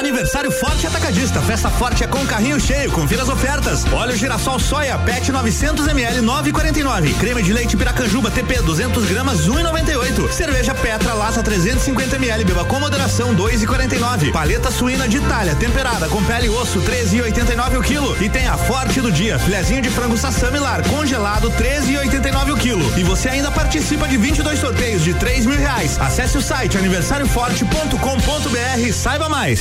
Aniversário 0.00 0.50
Forte 0.50 0.86
Atacadista. 0.86 1.42
Festa 1.42 1.68
Forte 1.68 2.02
é 2.02 2.06
com 2.06 2.26
carrinho 2.26 2.58
cheio. 2.58 2.90
Confira 2.90 3.22
as 3.22 3.28
ofertas. 3.28 3.84
Óleo 3.92 4.16
girassol 4.16 4.58
soia 4.58 4.96
PET 4.96 5.30
900 5.30 5.86
ml 5.88 6.20
9,49. 6.20 7.18
Creme 7.18 7.42
de 7.42 7.52
leite 7.52 7.76
Piracanjuba 7.76 8.30
TP 8.30 8.62
200 8.62 9.04
gramas 9.04 9.46
1,98. 9.46 10.32
Cerveja 10.32 10.74
Petra 10.74 11.12
Laça 11.12 11.42
350 11.42 12.16
ml. 12.16 12.44
Beba 12.44 12.64
com 12.64 12.80
moderação 12.80 13.36
2,49. 13.36 14.32
Paleta 14.32 14.70
suína 14.70 15.06
de 15.06 15.18
Itália 15.18 15.54
temperada 15.54 16.08
com 16.08 16.24
pele 16.24 16.46
e 16.46 16.50
osso 16.50 16.80
13,89 16.80 17.78
o 17.78 17.82
quilo. 17.82 18.16
E 18.22 18.30
tem 18.30 18.46
a 18.46 18.56
Forte 18.56 19.02
do 19.02 19.12
dia. 19.12 19.38
Filezinho 19.38 19.82
de 19.82 19.90
frango 19.90 20.16
sassamilar 20.16 20.82
congelado 20.88 21.50
13,89 21.50 22.54
o 22.54 22.56
quilo. 22.56 22.98
E 22.98 23.02
você 23.02 23.28
ainda 23.28 23.50
participa 23.50 24.08
de 24.08 24.16
22 24.16 24.58
sorteios 24.58 25.04
de 25.04 25.12
3 25.12 25.44
mil 25.44 25.58
reais. 25.58 26.00
Acesse 26.00 26.38
o 26.38 26.42
site 26.42 26.78
aniversarioforte.com.br 26.78 28.78
e 28.78 28.92
saiba 28.94 29.28
mais. 29.28 29.59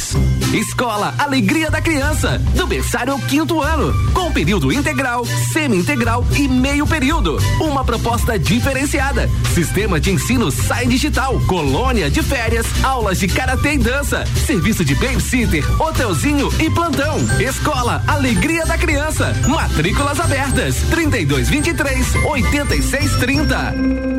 Escola 0.54 1.14
Alegria 1.18 1.70
da 1.70 1.82
Criança, 1.82 2.40
do 2.56 2.66
berçário 2.66 3.14
ao 3.14 3.20
quinto 3.20 3.62
ano, 3.62 3.94
com 4.14 4.32
período 4.32 4.72
integral, 4.72 5.26
semi-integral 5.52 6.26
e 6.36 6.48
meio 6.48 6.88
período. 6.88 7.38
Uma 7.60 7.84
proposta 7.84 8.40
diferenciada. 8.40 9.30
Sistema 9.54 10.00
de 10.00 10.12
ensino 10.12 10.50
Sai 10.52 10.88
Digital, 10.88 11.40
colônia 11.48 12.10
de 12.10 12.24
férias, 12.24 12.66
aulas 12.84 13.20
de 13.20 13.28
karatê 13.28 13.74
e 13.74 13.78
dança, 13.78 14.26
serviço 14.46 14.84
de 14.84 14.96
babysitter, 14.96 15.64
hotelzinho 15.82 16.50
e 16.60 16.70
plantão. 16.70 17.18
Escola 17.40 18.04
Alegria 18.08 18.66
da 18.66 18.78
Criança, 18.78 19.36
matrículas 19.48 20.20
abertas, 20.20 20.78
3223 20.90 22.16
8630. 22.26 24.19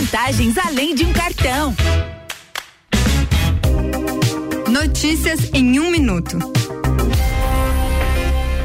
Vantagens 0.00 0.56
além 0.56 0.94
de 0.94 1.04
um 1.04 1.12
cartão. 1.12 1.76
Notícias 4.66 5.50
em 5.52 5.78
um 5.78 5.90
minuto. 5.90 6.38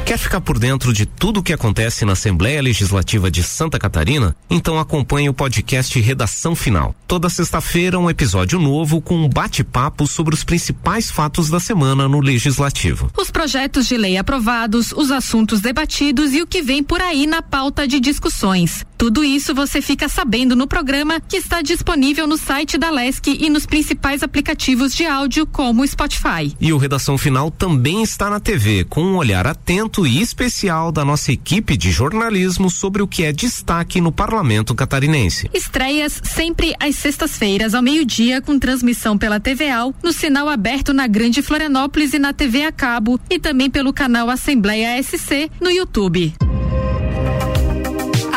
Quer 0.06 0.18
ficar 0.18 0.40
por 0.40 0.58
dentro 0.58 0.94
de 0.94 1.04
tudo 1.04 1.40
o 1.40 1.42
que 1.42 1.52
acontece 1.52 2.06
na 2.06 2.12
Assembleia 2.12 2.62
Legislativa 2.62 3.30
de 3.30 3.42
Santa 3.42 3.78
Catarina? 3.78 4.34
Então 4.48 4.78
acompanhe 4.78 5.28
o 5.28 5.34
podcast 5.34 6.00
Redação 6.00 6.56
Final. 6.56 6.94
Toda 7.06 7.28
sexta-feira 7.28 7.98
um 7.98 8.08
episódio 8.08 8.58
novo 8.58 9.02
com 9.02 9.16
um 9.16 9.28
bate-papo 9.28 10.06
sobre 10.06 10.34
os 10.34 10.42
principais 10.42 11.10
fatos 11.10 11.50
da 11.50 11.60
semana 11.60 12.08
no 12.08 12.20
Legislativo. 12.20 13.10
Os 13.18 13.30
projetos 13.30 13.86
de 13.86 13.98
lei 13.98 14.16
aprovados, 14.16 14.90
os 14.92 15.10
assuntos 15.10 15.60
debatidos 15.60 16.32
e 16.32 16.40
o 16.40 16.46
que 16.46 16.62
vem 16.62 16.82
por 16.82 17.02
aí 17.02 17.26
na 17.26 17.42
pauta 17.42 17.86
de 17.86 18.00
discussões. 18.00 18.86
Tudo 18.98 19.22
isso 19.22 19.54
você 19.54 19.82
fica 19.82 20.08
sabendo 20.08 20.56
no 20.56 20.66
programa 20.66 21.20
que 21.20 21.36
está 21.36 21.60
disponível 21.60 22.26
no 22.26 22.38
site 22.38 22.78
da 22.78 22.90
Lesc 22.90 23.28
e 23.28 23.50
nos 23.50 23.66
principais 23.66 24.22
aplicativos 24.22 24.94
de 24.94 25.04
áudio 25.04 25.46
como 25.46 25.82
o 25.82 25.86
Spotify. 25.86 26.54
E 26.58 26.72
o 26.72 26.78
Redação 26.78 27.18
Final 27.18 27.50
também 27.50 28.02
está 28.02 28.30
na 28.30 28.40
TV, 28.40 28.84
com 28.84 29.02
um 29.02 29.16
olhar 29.16 29.46
atento 29.46 30.06
e 30.06 30.22
especial 30.22 30.90
da 30.90 31.04
nossa 31.04 31.30
equipe 31.30 31.76
de 31.76 31.90
jornalismo 31.90 32.70
sobre 32.70 33.02
o 33.02 33.06
que 33.06 33.22
é 33.22 33.32
destaque 33.32 34.00
no 34.00 34.10
parlamento 34.10 34.74
catarinense. 34.74 35.50
Estreias 35.52 36.20
sempre 36.24 36.74
às 36.80 36.96
sextas-feiras 36.96 37.74
ao 37.74 37.82
meio-dia 37.82 38.40
com 38.40 38.58
transmissão 38.58 39.18
pela 39.18 39.38
TVAL, 39.38 39.94
no 40.02 40.12
sinal 40.12 40.48
aberto 40.48 40.94
na 40.94 41.06
Grande 41.06 41.42
Florianópolis 41.42 42.14
e 42.14 42.18
na 42.18 42.32
TV 42.32 42.64
a 42.64 42.72
cabo 42.72 43.20
e 43.28 43.38
também 43.38 43.68
pelo 43.68 43.92
canal 43.92 44.30
Assembleia 44.30 45.02
SC 45.02 45.50
no 45.60 45.70
YouTube. 45.70 46.34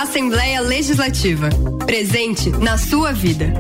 Assembleia 0.10 0.60
Legislativa. 0.60 1.50
Presente 1.86 2.50
na 2.50 2.80
sua 2.80 3.12
vida. 3.12 3.54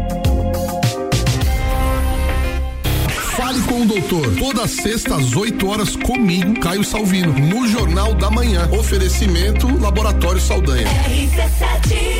Fale 3.38 3.62
com 3.68 3.84
o 3.84 3.86
doutor. 3.86 4.34
Toda 4.36 4.68
sexta 4.68 5.16
às 5.16 5.36
8 5.36 5.68
horas 5.68 5.96
comigo, 5.96 6.60
Caio 6.60 6.84
Salvino, 6.84 7.34
no 7.34 7.68
Jornal 7.68 8.16
da 8.16 8.32
Manhã. 8.32 8.68
Oferecimento 8.72 9.68
Laboratório 9.80 10.42
Saldanha. 10.42 10.88
RC7 10.88 12.20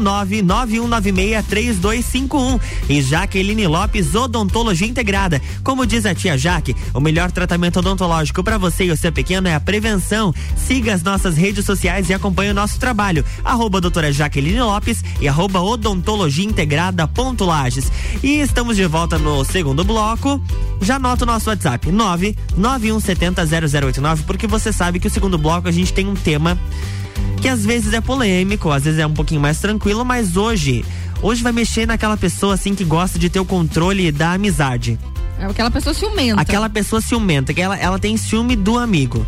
991963251. 0.00 2.60
E 2.88 3.02
Jaqueline 3.02 3.66
Lopes, 3.66 4.14
Odontologia 4.14 4.86
Integrada. 4.86 5.42
Como 5.62 5.86
diz 5.86 6.06
a 6.06 6.14
tia 6.14 6.38
Jaque, 6.38 6.76
o 6.94 7.00
melhor 7.00 7.32
tratamento 7.32 7.78
odontológico 7.78 8.44
para 8.44 8.58
você 8.58 8.84
e 8.84 8.90
o 8.90 8.96
seu 8.96 9.12
pequeno 9.12 9.48
é 9.48 9.54
a 9.54 9.60
prevenção. 9.60 10.34
Siga 10.56 10.94
as 10.94 11.02
nossas 11.02 11.36
redes 11.36 11.64
sociais 11.64 12.08
e 12.08 12.14
acompanhe 12.14 12.50
o 12.50 12.54
nosso 12.54 12.78
trabalho. 12.78 13.24
Arroba 13.44 13.80
doutora 13.80 14.12
Jaqueline 14.12 14.60
Lopes 14.60 15.02
e 15.20 15.28
arroba 15.28 15.60
odontologia 15.60 16.44
integrada 16.44 17.06
ponto 17.06 17.44
Lages. 17.44 17.92
E 18.22 18.40
estamos 18.40 18.76
de 18.76 18.86
volta 18.86 19.18
no 19.18 19.44
segundo 19.44 19.84
bloco. 19.84 20.42
Já 20.80 20.96
anota 20.96 21.24
o 21.24 21.26
nosso 21.26 21.48
WhatsApp, 21.48 21.90
991700089, 21.90 24.24
porque 24.26 24.46
você 24.46 24.72
sabe 24.72 24.98
que 24.98 25.06
o 25.06 25.10
segundo 25.10 25.38
bloco 25.38 25.68
a 25.68 25.72
gente 25.72 25.92
tem 25.92 26.06
um 26.06 26.14
tema 26.14 26.58
que 27.40 27.48
às 27.48 27.64
vezes 27.64 27.92
é 27.92 28.00
polêmico, 28.00 28.70
às 28.70 28.84
vezes 28.84 29.00
é 29.00 29.06
um 29.06 29.12
pouquinho 29.12 29.40
mais 29.40 29.58
tranquilo, 29.58 30.04
mas 30.04 30.36
hoje, 30.36 30.84
hoje 31.22 31.42
vai 31.42 31.52
mexer 31.52 31.86
naquela 31.86 32.16
pessoa 32.16 32.54
assim 32.54 32.74
que 32.74 32.84
gosta 32.84 33.18
de 33.18 33.28
ter 33.28 33.40
o 33.40 33.44
controle 33.44 34.12
da 34.12 34.32
amizade. 34.32 34.98
É 35.38 35.46
aquela 35.46 35.70
pessoa 35.70 35.92
ciumenta. 35.92 36.40
Aquela 36.40 36.70
pessoa 36.70 37.00
ciumenta, 37.00 37.52
que 37.52 37.60
ela, 37.60 37.76
ela 37.76 37.98
tem 37.98 38.16
ciúme 38.16 38.54
do 38.54 38.78
amigo. 38.78 39.26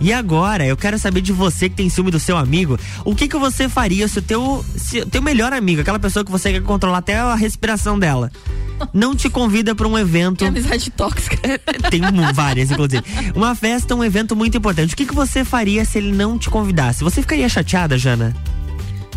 E 0.00 0.12
agora, 0.12 0.64
eu 0.64 0.76
quero 0.76 0.98
saber 0.98 1.20
de 1.20 1.32
você 1.32 1.68
que 1.68 1.74
tem 1.74 1.88
ciúme 1.88 2.10
do 2.10 2.20
seu 2.20 2.36
amigo, 2.36 2.78
o 3.04 3.14
que 3.14 3.26
que 3.26 3.36
você 3.36 3.68
faria 3.68 4.06
se 4.06 4.20
o 4.20 4.22
teu, 4.22 4.64
se 4.76 5.00
o 5.00 5.06
teu 5.06 5.20
melhor 5.20 5.52
amigo, 5.52 5.80
aquela 5.80 5.98
pessoa 5.98 6.24
que 6.24 6.30
você 6.30 6.52
quer 6.52 6.62
controlar 6.62 6.98
até 6.98 7.18
a 7.18 7.34
respiração 7.34 7.98
dela, 7.98 8.30
não 8.94 9.14
te 9.16 9.28
convida 9.28 9.74
para 9.74 9.88
um 9.88 9.98
evento. 9.98 10.38
Que 10.38 10.44
amizade 10.44 10.88
tóxica. 10.90 11.36
Tem 11.90 12.00
um- 12.04 12.32
várias, 12.32 12.70
inclusive. 12.70 13.02
Uma 13.34 13.54
festa, 13.56 13.94
um 13.94 14.04
evento 14.04 14.36
muito 14.36 14.56
importante. 14.56 14.94
O 14.94 14.96
que 14.96 15.04
que 15.06 15.14
você 15.14 15.44
faria 15.44 15.84
se 15.84 15.98
ele 15.98 16.12
não 16.12 16.38
te 16.38 16.48
convidasse? 16.48 17.02
Você 17.02 17.20
ficaria 17.20 17.48
chateada, 17.48 17.98
Jana? 17.98 18.36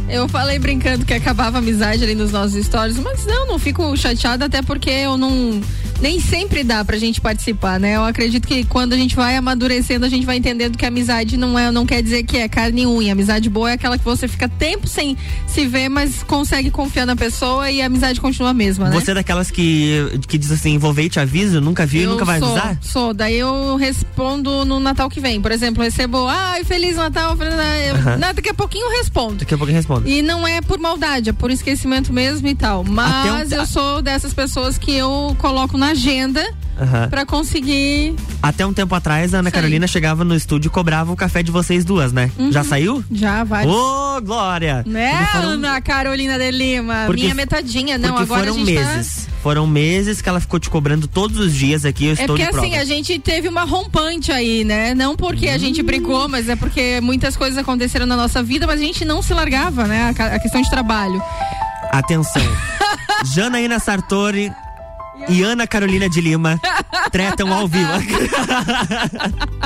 Eu 0.09 0.27
falei 0.27 0.59
brincando 0.59 1.05
que 1.05 1.13
acabava 1.13 1.57
a 1.57 1.59
amizade 1.59 2.03
ali 2.03 2.15
nos 2.15 2.31
nossos 2.31 2.65
stories, 2.65 2.97
mas 2.99 3.25
não, 3.25 3.47
não 3.47 3.57
fico 3.59 3.95
chateada, 3.95 4.45
até 4.45 4.61
porque 4.61 4.89
eu 4.89 5.17
não. 5.17 5.61
Nem 6.01 6.19
sempre 6.19 6.63
dá 6.63 6.83
pra 6.83 6.97
gente 6.97 7.21
participar, 7.21 7.79
né? 7.79 7.95
Eu 7.95 8.03
acredito 8.03 8.47
que 8.47 8.63
quando 8.65 8.93
a 8.93 8.97
gente 8.97 9.15
vai 9.15 9.35
amadurecendo, 9.37 10.03
a 10.03 10.09
gente 10.09 10.25
vai 10.25 10.35
entendendo 10.37 10.75
que 10.75 10.83
a 10.83 10.87
amizade 10.87 11.37
não 11.37 11.57
é, 11.57 11.69
não 11.71 11.85
quer 11.85 12.01
dizer 12.01 12.23
que 12.23 12.37
é 12.37 12.49
carne 12.49 12.81
e 12.81 12.87
unha. 12.87 13.13
Amizade 13.13 13.47
boa 13.51 13.69
é 13.69 13.73
aquela 13.73 13.99
que 13.99 14.03
você 14.03 14.27
fica 14.27 14.49
tempo 14.49 14.87
sem 14.87 15.15
se 15.45 15.67
ver, 15.67 15.89
mas 15.89 16.23
consegue 16.23 16.71
confiar 16.71 17.05
na 17.05 17.15
pessoa 17.15 17.69
e 17.69 17.83
a 17.83 17.85
amizade 17.85 18.19
continua 18.19 18.49
a 18.49 18.53
mesma, 18.53 18.89
né? 18.89 18.99
Você 18.99 19.11
é 19.11 19.13
daquelas 19.13 19.51
que, 19.51 20.19
que 20.27 20.39
diz 20.39 20.51
assim, 20.51 20.79
vou 20.79 20.91
ver 20.91 21.03
e 21.03 21.09
te 21.09 21.19
aviso, 21.19 21.61
nunca 21.61 21.85
vi 21.85 21.99
e 21.99 22.03
Eu 22.03 22.09
nunca 22.11 22.25
vai 22.25 22.39
sou, 22.39 22.49
avisar? 22.49 22.77
Sou, 22.81 23.13
daí 23.13 23.37
eu 23.37 23.75
respondo 23.75 24.65
no 24.65 24.79
Natal 24.79 25.07
que 25.07 25.19
vem. 25.19 25.39
Por 25.39 25.51
exemplo, 25.51 25.83
recebo, 25.83 26.25
ai, 26.27 26.63
Feliz 26.63 26.95
Natal, 26.95 27.37
Feliz 27.37 27.53
Natal. 27.55 27.75
Eu- 27.75 28.33
Daqui 28.33 28.49
a 28.49 28.53
pouquinho 28.55 28.85
eu 28.91 28.97
respondo. 28.97 29.35
Daqui 29.35 29.53
a 29.53 29.57
pouco 29.57 29.71
eu 29.71 29.75
respondo. 29.75 29.90
E 30.07 30.21
não 30.21 30.47
é 30.47 30.61
por 30.61 30.79
maldade, 30.79 31.29
é 31.29 31.33
por 31.33 31.51
esquecimento 31.51 32.11
mesmo 32.13 32.47
e 32.47 32.55
tal. 32.55 32.83
Mas 32.83 33.51
um- 33.51 33.55
eu 33.55 33.65
sou 33.65 34.01
dessas 34.01 34.33
pessoas 34.33 34.77
que 34.77 34.91
eu 34.93 35.35
coloco 35.39 35.77
na 35.77 35.87
agenda 35.91 36.43
Aham. 36.79 37.09
pra 37.09 37.25
conseguir. 37.25 38.15
Até 38.41 38.65
um 38.65 38.73
tempo 38.73 38.95
atrás, 38.95 39.33
a 39.33 39.39
Ana. 39.39 39.51
Carolina 39.51 39.85
chegava 39.87 40.23
no 40.23 40.35
estúdio 40.35 40.69
e 40.69 40.71
cobrava 40.71 41.11
o 41.11 41.15
café 41.15 41.43
de 41.43 41.51
vocês 41.51 41.85
duas, 41.85 42.11
né? 42.11 42.31
Uhum. 42.37 42.51
Já 42.51 42.63
saiu? 42.63 43.03
Já 43.11 43.43
vai. 43.43 43.67
Ô, 43.67 44.19
Glória! 44.21 44.83
Né, 44.85 45.11
Porque 45.17 45.31
foram- 45.37 45.49
Ana 45.49 45.81
Carolina 45.81 46.37
de 46.39 46.51
Lima? 46.51 47.03
Porque- 47.05 47.23
minha 47.23 47.35
metadinha. 47.35 47.97
Não, 47.97 48.09
porque 48.09 48.23
agora 48.23 48.39
foram 48.47 48.53
a 48.53 48.57
gente 48.65 48.73
meses. 48.73 49.27
Foram 49.43 49.65
meses 49.67 50.21
que 50.21 50.29
ela 50.29 50.39
ficou 50.39 50.59
te 50.59 50.69
cobrando 50.69 51.07
todos 51.07 51.37
os 51.39 51.53
dias 51.53 51.83
aqui, 51.85 52.05
eu 52.05 52.15
tá. 52.15 52.21
É 52.21 52.23
estou 52.25 52.35
porque 52.35 52.45
de 52.45 52.51
prova. 52.51 52.67
assim, 52.67 52.77
a 52.77 52.85
gente 52.85 53.17
teve 53.19 53.47
uma 53.47 53.63
rompante 53.63 54.31
aí, 54.31 54.63
né? 54.63 54.93
Não 54.93 55.15
porque 55.15 55.49
a 55.49 55.57
gente 55.57 55.81
brigou, 55.83 56.27
mas 56.29 56.47
é 56.49 56.55
porque 56.55 56.99
muitas 57.01 57.35
coisas 57.35 57.57
aconteceram 57.57 58.05
na 58.05 58.15
nossa 58.15 58.41
vida, 58.43 58.65
mas 58.67 58.79
a 58.79 58.83
gente 58.83 59.03
não 59.05 59.21
se 59.21 59.33
largava, 59.33 59.85
né? 59.87 60.13
A 60.17 60.39
questão 60.39 60.61
de 60.61 60.69
trabalho. 60.69 61.21
Atenção. 61.91 62.41
Janaína 63.33 63.79
Sartori 63.79 64.51
e 65.29 65.41
Ana 65.43 65.65
Carolina 65.67 66.09
de 66.09 66.19
Lima 66.21 66.59
tretam 67.11 67.53
ao 67.53 67.67
vivo. 67.67 67.91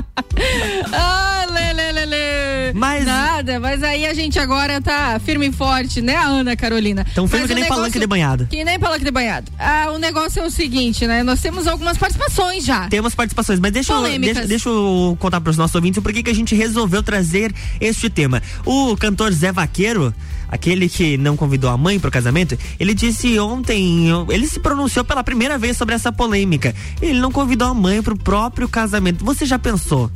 Ah, 0.91 1.45
lê, 1.49 1.73
lê, 1.73 1.91
lê, 1.91 2.05
lê. 2.05 2.73
Mas- 2.73 3.05
Nada, 3.05 3.59
mas 3.59 3.81
aí 3.83 4.05
a 4.05 4.13
gente 4.13 4.37
agora 4.39 4.81
tá 4.81 5.19
firme 5.19 5.47
e 5.47 5.51
forte, 5.51 6.01
né, 6.01 6.15
a 6.15 6.25
Ana 6.25 6.55
Carolina? 6.55 7.05
Tão 7.15 7.27
firme 7.27 7.41
Mas 7.43 7.47
que 7.49 7.53
nem 7.55 7.63
negócio- 7.63 7.81
palanque 7.81 7.99
de 7.99 8.07
banhado. 8.07 8.47
Que 8.47 8.63
nem 8.63 8.79
palanque 8.79 9.05
de 9.05 9.11
banhado. 9.11 9.51
Ah, 9.57 9.91
o 9.93 9.97
negócio 9.97 10.41
é 10.41 10.45
o 10.45 10.49
seguinte, 10.49 11.07
né? 11.07 11.23
Nós 11.23 11.41
temos 11.41 11.67
algumas 11.67 11.97
participações 11.97 12.65
já. 12.65 12.87
Temos 12.87 13.15
participações, 13.15 13.59
mas 13.59 13.71
deixa 13.71 13.93
eu, 13.93 14.19
deixa, 14.19 14.45
deixa 14.47 14.69
eu 14.69 15.15
contar 15.19 15.39
para 15.41 15.51
os 15.51 15.57
nossos 15.57 15.75
ouvintes 15.75 16.01
por 16.01 16.11
que 16.11 16.29
a 16.29 16.35
gente 16.35 16.53
resolveu 16.55 17.01
trazer 17.01 17.53
este 17.79 18.09
tema. 18.09 18.41
O 18.65 18.95
cantor 18.97 19.31
Zé 19.31 19.51
Vaqueiro, 19.51 20.13
aquele 20.55 20.89
que 20.89 21.17
não 21.17 21.37
convidou 21.37 21.69
a 21.69 21.77
mãe 21.77 21.99
pro 21.99 22.09
casamento, 22.09 22.57
ele 22.79 22.93
disse 22.93 23.37
ontem, 23.39 24.07
ele 24.29 24.47
se 24.47 24.59
pronunciou 24.59 25.05
pela 25.05 25.23
primeira 25.23 25.57
vez 25.57 25.77
sobre 25.77 25.93
essa 25.95 26.11
polêmica. 26.11 26.73
Ele 27.01 27.19
não 27.19 27.31
convidou 27.31 27.67
a 27.67 27.73
mãe 27.73 28.01
pro 28.01 28.17
próprio 28.17 28.67
casamento. 28.67 29.23
Você 29.23 29.45
já 29.45 29.59
pensou? 29.59 30.09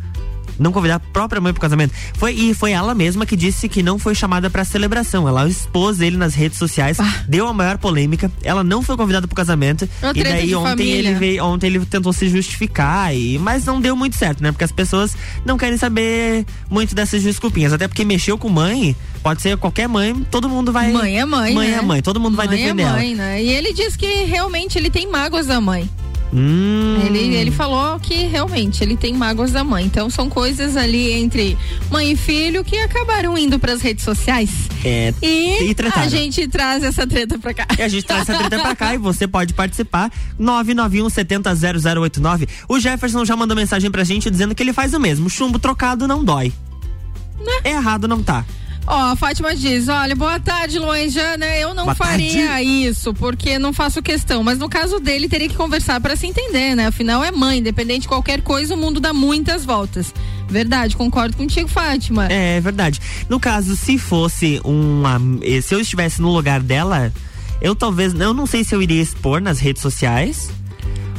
Não 0.60 0.74
convidar 0.74 0.96
a 0.96 1.00
própria 1.00 1.40
mãe 1.40 1.54
pro 1.54 1.62
casamento. 1.62 1.94
Foi, 2.16 2.34
e 2.34 2.54
foi 2.54 2.74
ela 2.74 2.94
mesma 2.94 3.26
que 3.26 3.38
disse 3.38 3.70
que 3.70 3.82
não 3.82 3.98
foi 3.98 4.14
chamada 4.14 4.50
pra 4.50 4.66
celebração. 4.66 5.26
Ela 5.26 5.48
expôs 5.48 6.02
ele 6.02 6.18
nas 6.18 6.36
redes 6.36 6.58
sociais, 6.58 6.98
deu 7.28 7.48
a 7.48 7.54
maior 7.54 7.78
polêmica. 7.78 8.30
Ela 8.44 8.62
não 8.62 8.82
foi 8.82 8.98
convidada 8.98 9.26
pro 9.26 9.36
casamento. 9.36 9.88
Uma 10.04 10.12
e 10.14 10.22
daí 10.22 10.54
ontem 10.54 10.70
família. 10.70 11.10
ele 11.10 11.14
veio, 11.14 11.46
ontem 11.46 11.68
ele 11.68 11.86
tentou 11.86 12.12
se 12.12 12.28
justificar, 12.28 13.16
e, 13.16 13.40
mas 13.40 13.64
não 13.64 13.80
deu 13.80 13.96
muito 13.96 14.18
certo, 14.18 14.44
né? 14.44 14.52
Porque 14.52 14.66
as 14.66 14.72
pessoas 14.72 15.16
não 15.46 15.58
querem 15.58 15.78
saber 15.78 16.46
muito 16.70 16.94
dessas 16.94 17.24
desculpinhas. 17.24 17.72
Até 17.72 17.88
porque 17.88 18.04
mexeu 18.04 18.38
com 18.38 18.50
mãe, 18.50 18.96
pode 19.22 19.42
ser 19.42 19.58
qualquer 19.58 19.88
mãe, 19.88 20.14
todo 20.32 20.50
mundo 20.50 20.72
vai. 20.72 20.92
Mãe 20.92 21.20
é 21.20 21.26
mãe, 21.26 21.54
Mãe 21.54 21.70
né? 21.70 21.78
é 21.78 21.82
mãe, 21.82 22.02
todo 22.02 22.20
mundo 22.20 22.36
vai 22.36 22.48
mãe 22.48 22.58
defender 22.58 22.82
é 22.84 22.86
ela. 22.86 22.98
mãe, 22.98 23.16
né? 23.16 23.44
E 23.44 23.50
ele 23.50 23.74
diz 23.74 23.96
que 23.96 24.24
realmente 24.26 24.78
ele 24.78 24.90
tem 24.90 25.08
mágoas 25.08 25.48
da 25.48 25.60
mãe. 25.62 25.90
Hum. 26.32 27.00
Ele, 27.08 27.36
ele 27.36 27.50
falou 27.50 28.00
que 28.00 28.26
realmente 28.28 28.84
ele 28.84 28.96
tem 28.96 29.14
mágoas 29.16 29.52
da 29.52 29.64
mãe. 29.64 29.84
Então 29.86 30.12
são 30.12 30.30
coisas 30.30 30.78
ali 30.78 31.12
entre 31.12 31.58
mãe 31.90 32.12
e 32.12 32.16
filho 32.16 32.64
que 32.64 32.78
acabaram 32.78 33.36
indo 33.36 33.58
para 33.58 33.74
as 33.74 33.82
redes 33.82 34.04
sociais. 34.04 34.52
É, 34.86 35.12
E, 35.24 35.72
e 35.72 35.76
a 35.96 36.08
gente 36.08 36.48
traz 36.48 36.84
essa 36.84 37.08
treta 37.08 37.40
pra 37.40 37.52
cá. 37.54 37.66
E 37.78 37.82
a 37.82 37.88
gente 37.88 38.06
traz 38.06 38.30
essa 38.30 38.38
treta 38.38 38.60
pra 38.60 38.76
cá 38.76 38.94
e 38.94 38.98
você 39.00 39.28
pode 39.28 39.56
participar. 39.56 40.12
991 40.38 41.10
70 41.10 41.56
0089. 41.56 42.48
O 42.68 42.80
Jefferson 42.80 43.26
já 43.26 43.36
mandou 43.36 43.58
mensagem 43.58 43.90
pra 43.90 44.04
gente 44.04 44.30
dizendo 44.30 44.54
que 44.54 44.62
ele 44.62 44.72
faz 44.72 44.94
o 44.94 45.00
mesmo. 45.00 45.30
Chumbo 45.32 45.58
trocado 45.58 46.08
não 46.08 46.24
dói. 46.24 46.54
Errado 47.66 48.08
não 48.08 48.22
tá. 48.22 48.46
Ó, 48.88 49.12
a 49.12 49.16
Fátima 49.16 49.56
diz: 49.56 49.88
olha, 49.88 50.16
boa 50.16 50.40
tarde, 50.40 50.80
Luanjana. 50.80 51.46
Eu 51.58 51.74
não 51.76 51.84
Boa 51.86 51.96
faria 51.96 52.62
isso, 52.64 53.14
porque 53.14 53.60
não 53.60 53.72
faço 53.72 54.02
questão. 54.02 54.42
Mas 54.44 54.58
no 54.58 54.68
caso 54.68 55.00
dele, 55.00 55.30
teria 55.30 55.48
que 55.48 55.56
conversar 55.56 56.02
para 56.02 56.16
se 56.16 56.26
entender, 56.26 56.76
né? 56.76 56.88
Afinal, 56.88 57.24
é 57.24 57.32
mãe, 57.32 57.60
independente 57.60 58.02
de 58.02 58.08
qualquer 58.08 58.42
coisa, 58.42 58.74
o 58.74 58.78
mundo 58.78 59.00
dá 59.00 59.14
muitas 59.14 59.64
voltas. 59.64 60.12
Verdade, 60.48 60.96
concordo 60.98 61.38
contigo, 61.38 61.68
Fátima. 61.68 62.26
É 62.32 62.60
verdade. 62.60 63.00
No 63.30 63.40
caso, 63.40 63.76
se 63.76 63.98
fosse 64.00 64.60
uma. 64.64 65.22
eh, 65.44 65.62
Se 65.62 65.76
eu 65.76 65.80
estivesse 65.80 66.20
no 66.20 66.32
lugar 66.34 66.60
dela, 66.62 67.14
eu 67.62 67.76
talvez. 67.76 68.14
Eu 68.20 68.34
não 68.34 68.48
sei 68.48 68.64
se 68.64 68.74
eu 68.74 68.82
iria 68.82 69.02
expor 69.02 69.40
nas 69.40 69.60
redes 69.60 69.84
sociais, 69.84 70.50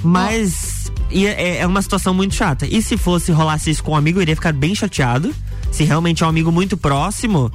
mas. 0.03 0.91
ia- 1.11 1.31
é, 1.41 1.59
é 1.59 1.67
uma 1.69 1.83
situação 1.83 2.13
muito 2.13 2.35
chata. 2.35 2.67
E 2.67 2.83
se 2.83 2.97
fosse 2.97 3.31
rolasse 3.31 3.71
isso 3.71 3.85
com 3.85 3.93
um 3.93 3.97
amigo, 3.97 4.19
eu 4.19 4.23
iria 4.23 4.35
ficar 4.35 4.53
bem 4.53 4.75
chateado. 4.75 5.33
Se 5.71 5.85
realmente 5.85 6.23
é 6.23 6.27
um 6.27 6.29
amigo 6.29 6.51
muito 6.53 6.77
próximo, 6.77 7.51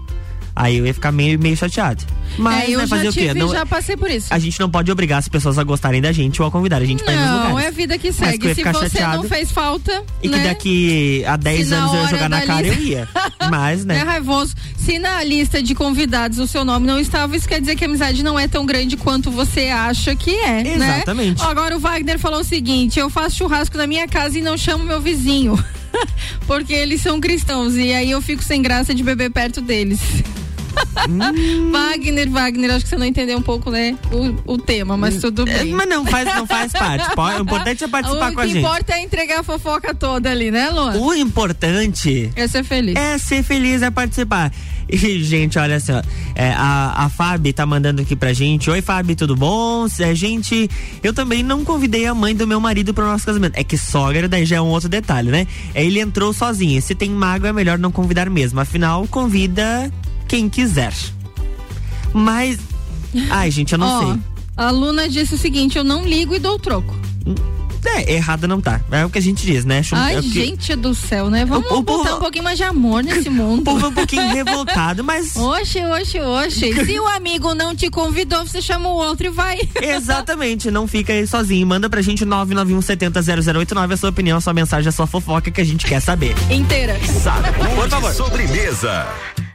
aí 0.55 0.77
eu 0.77 0.85
ia 0.87 0.93
ficar 0.93 1.11
meio, 1.11 1.37
meio 1.39 1.55
chateado. 1.57 2.03
Mas 2.37 2.63
é, 2.69 2.71
eu 2.71 2.79
né, 2.79 2.87
já 2.87 2.95
fazer 2.95 3.09
o 3.09 3.13
quê? 3.13 3.33
Não- 3.33 3.51
já 3.53 3.65
passei 3.65 3.95
por 3.95 4.09
isso. 4.09 4.33
a 4.33 4.39
gente 4.39 4.59
não 4.59 4.69
pode 4.69 4.91
obrigar 4.91 5.19
as 5.19 5.27
pessoas 5.29 5.57
a 5.57 5.63
gostarem 5.63 6.01
da 6.01 6.11
gente 6.11 6.41
ou 6.41 6.47
a 6.47 6.51
convidar 6.51 6.81
a 6.81 6.85
gente 6.85 7.01
pra 7.03 7.13
ir 7.13 7.17
nos 7.17 7.25
Não, 7.29 7.47
lugares. 7.49 7.63
é 7.63 7.67
a 7.67 7.71
vida 7.71 7.93
que 7.97 8.01
que 8.01 8.07
eu 8.09 8.13
segue. 8.13 8.47
ia 8.47 8.55
Se 8.55 8.63
você 8.63 8.89
chateado. 8.89 9.17
não 9.23 9.29
fez 9.29 9.51
falta, 9.51 10.03
E 10.23 10.27
que 10.27 10.35
né? 10.35 10.43
daqui 10.43 11.23
a 11.25 11.37
10 11.37 11.65
Se 11.65 11.71
na 11.71 11.77
anos 11.77 11.93
eu 11.93 12.01
ia 12.01 12.07
jogar 12.07 12.29
na 12.29 12.41
cara, 12.41 12.67
eu 12.67 12.73
lista- 12.73 12.89
ia. 12.89 13.07
Mas, 13.49 13.85
né? 13.85 13.99
É 13.99 14.03
raivoso. 14.03 14.53
Se 14.77 14.99
na 14.99 15.23
lista 15.23 15.61
de 15.63 15.73
convidados 15.75 16.39
o 16.39 16.47
seu 16.47 16.65
nome 16.65 16.85
não 16.87 16.99
estava, 16.99 17.35
isso 17.37 17.47
quer 17.47 17.59
dizer 17.61 17.75
que 17.75 17.85
a 17.85 17.87
amizade 17.87 18.21
não 18.23 18.37
é 18.37 18.47
tão 18.47 18.65
grande 18.65 18.97
quanto 18.97 19.29
você 19.31 19.67
acha 19.67 20.15
que 20.15 20.35
é, 20.35 20.63
né? 20.63 20.75
Exatamente. 20.97 21.41
Ó, 21.41 21.45
Agora 21.49 21.75
o 21.77 21.79
Wagner 21.79 22.19
falou 22.19 22.41
o 22.41 22.43
seguinte: 22.43 22.99
eu 22.99 23.09
faço 23.09 23.37
churrasco 23.37 23.77
na 23.77 23.87
minha 23.87 24.07
casa 24.07 24.37
e 24.37 24.41
não 24.41 24.57
chamo 24.57 24.83
meu 24.83 24.99
vizinho. 24.99 25.57
Porque 26.47 26.73
eles 26.73 27.01
são 27.01 27.19
cristãos 27.19 27.75
e 27.75 27.93
aí 27.93 28.11
eu 28.11 28.21
fico 28.21 28.43
sem 28.43 28.61
graça 28.61 28.93
de 28.93 29.03
beber 29.03 29.31
perto 29.31 29.61
deles. 29.61 29.99
Hum. 31.09 31.71
Wagner, 31.71 32.29
Wagner, 32.29 32.71
acho 32.71 32.85
que 32.85 32.89
você 32.89 32.97
não 32.97 33.05
entendeu 33.05 33.37
um 33.37 33.41
pouco, 33.41 33.69
né? 33.71 33.97
O, 34.45 34.53
o 34.53 34.57
tema, 34.57 34.95
mas 34.97 35.17
tudo 35.19 35.47
É, 35.47 35.59
bem. 35.63 35.73
Mas 35.73 35.87
não 35.87 36.05
faz, 36.05 36.25
não 36.33 36.47
faz 36.47 36.71
parte. 36.71 37.05
O 37.17 37.41
importante 37.41 37.83
é 37.83 37.87
participar 37.87 38.31
o 38.31 38.33
com 38.35 38.39
a 38.39 38.43
que 38.43 38.49
gente. 38.53 38.59
importa 38.65 38.93
é 38.93 39.01
entregar 39.01 39.39
a 39.39 39.43
fofoca 39.43 39.93
toda 39.93 40.29
ali, 40.31 40.51
né, 40.51 40.69
Luan? 40.69 40.95
O 40.97 41.13
importante 41.13 42.31
É 42.35 42.47
ser 42.47 42.63
feliz. 42.63 42.95
é 42.95 43.17
ser 43.17 43.43
feliz, 43.43 43.81
é 43.81 43.91
participar. 43.91 44.51
E, 44.87 45.23
gente, 45.23 45.57
olha 45.57 45.79
só, 45.79 45.99
é, 46.35 46.51
a, 46.55 47.05
a 47.05 47.09
Fábio 47.09 47.51
tá 47.51 47.65
mandando 47.65 48.03
aqui 48.03 48.15
pra 48.15 48.31
gente. 48.33 48.69
Oi, 48.69 48.81
Fábio, 48.83 49.15
tudo 49.15 49.35
bom? 49.35 49.87
É, 49.99 50.13
gente, 50.13 50.69
eu 51.03 51.11
também 51.11 51.41
não 51.41 51.65
convidei 51.65 52.05
a 52.05 52.13
mãe 52.13 52.35
do 52.35 52.45
meu 52.45 52.59
marido 52.59 52.93
pro 52.93 53.03
nosso 53.03 53.25
casamento. 53.25 53.55
É 53.57 53.63
que 53.63 53.77
sogra, 53.79 54.27
daí 54.27 54.45
já 54.45 54.57
é 54.57 54.61
um 54.61 54.67
outro 54.67 54.87
detalhe, 54.87 55.31
né? 55.31 55.47
É, 55.73 55.83
ele 55.83 55.99
entrou 55.99 56.31
sozinho. 56.33 56.79
Se 56.83 56.93
tem 56.93 57.09
mago, 57.09 57.47
é 57.47 57.51
melhor 57.53 57.79
não 57.79 57.91
convidar 57.91 58.29
mesmo. 58.29 58.59
Afinal, 58.59 59.07
convida 59.07 59.91
quem 60.35 60.49
quiser. 60.49 60.93
Mas. 62.13 62.59
Ai, 63.29 63.49
gente, 63.49 63.71
eu 63.71 63.77
não 63.79 63.87
Ó, 63.87 63.99
sei. 64.13 64.21
A 64.57 64.69
Luna 64.69 65.07
disse 65.07 65.33
o 65.33 65.37
seguinte: 65.37 65.77
eu 65.77 65.83
não 65.83 66.05
ligo 66.05 66.35
e 66.35 66.39
dou 66.39 66.59
troco. 66.59 66.93
É, 67.87 68.13
errado 68.15 68.47
não 68.47 68.59
tá. 68.59 68.81
É 68.91 69.05
o 69.05 69.09
que 69.11 69.19
a 69.19 69.21
gente 69.21 69.45
diz, 69.45 69.63
né? 69.63 69.81
Chum- 69.83 69.95
Ai, 69.95 70.15
é 70.17 70.21
que- 70.21 70.27
gente 70.29 70.75
do 70.75 70.93
céu, 70.95 71.29
né? 71.29 71.45
Vamos 71.45 71.69
O- 71.69 71.75
o 71.75 71.81
botar 71.83 72.03
povo- 72.09 72.15
um 72.17 72.19
pouquinho 72.19 72.43
mais 72.43 72.57
de 72.57 72.63
amor 72.63 73.03
nesse 73.03 73.29
mundo. 73.29 73.61
O 73.61 73.63
povo 73.63 73.85
é 73.85 73.89
um 73.89 73.93
pouquinho 73.93 74.27
revoltado, 74.33 75.03
mas. 75.03 75.35
Oxe, 75.35 75.79
oxe, 75.85 76.19
oxe. 76.19 76.73
Se 76.85 76.99
o 76.99 77.07
amigo 77.07 77.53
não 77.53 77.75
te 77.75 77.89
convidou, 77.89 78.45
você 78.45 78.59
chama 78.61 78.89
o 78.89 78.95
outro 78.95 79.27
e 79.27 79.29
vai. 79.29 79.59
Exatamente, 79.79 80.69
não 80.71 80.87
fica 80.87 81.13
aí 81.13 81.25
sozinho. 81.27 81.65
Manda 81.67 81.87
pra 81.89 82.01
gente 82.01 82.25
991 82.25 82.81
70 82.81 83.21
0089 83.21 83.93
a 83.93 83.97
sua 83.97 84.09
opinião, 84.09 84.37
a 84.39 84.41
sua 84.41 84.53
mensagem, 84.53 84.89
a 84.89 84.91
sua 84.91 85.05
fofoca 85.07 85.49
que 85.51 85.61
a 85.61 85.65
gente 85.65 85.85
quer 85.85 85.99
saber. 86.01 86.35
Inteira. 86.49 86.99
Por 87.75 87.87
favor. 87.89 88.13
Sobremesa. 88.13 89.05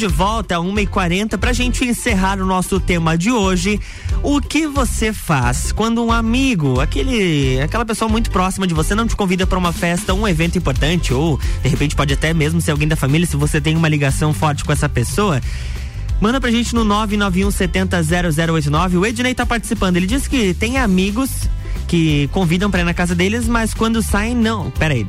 de 0.00 0.06
volta 0.06 0.56
a 0.56 0.58
1h40 0.60 1.36
pra 1.36 1.52
gente 1.52 1.84
encerrar 1.84 2.40
o 2.40 2.46
nosso 2.46 2.80
tema 2.80 3.18
de 3.18 3.30
hoje. 3.30 3.78
O 4.22 4.40
que 4.40 4.66
você 4.66 5.12
faz 5.12 5.72
quando 5.72 6.02
um 6.02 6.10
amigo, 6.10 6.80
aquele, 6.80 7.60
aquela 7.60 7.84
pessoa 7.84 8.08
muito 8.08 8.30
próxima 8.30 8.66
de 8.66 8.72
você, 8.72 8.94
não 8.94 9.06
te 9.06 9.14
convida 9.14 9.46
para 9.46 9.58
uma 9.58 9.74
festa, 9.74 10.14
um 10.14 10.26
evento 10.26 10.56
importante, 10.56 11.12
ou 11.12 11.38
de 11.62 11.68
repente 11.68 11.94
pode 11.94 12.14
até 12.14 12.32
mesmo 12.32 12.62
ser 12.62 12.70
alguém 12.70 12.88
da 12.88 12.96
família, 12.96 13.26
se 13.26 13.36
você 13.36 13.60
tem 13.60 13.76
uma 13.76 13.90
ligação 13.90 14.32
forte 14.32 14.64
com 14.64 14.72
essa 14.72 14.88
pessoa? 14.88 15.38
Manda 16.18 16.40
pra 16.40 16.50
gente 16.50 16.74
no 16.74 16.82
991 16.82 17.50
70 17.50 18.02
0089. 18.02 18.96
O 18.96 19.04
Ednei 19.04 19.34
tá 19.34 19.44
participando. 19.44 19.98
Ele 19.98 20.06
disse 20.06 20.30
que 20.30 20.54
tem 20.54 20.78
amigos 20.78 21.30
que 21.86 22.26
convidam 22.32 22.70
pra 22.70 22.80
ir 22.80 22.84
na 22.84 22.94
casa 22.94 23.14
deles, 23.14 23.46
mas 23.46 23.74
quando 23.74 24.00
saem, 24.00 24.34
não. 24.34 24.70
Pera 24.70 24.94
aí. 24.94 25.06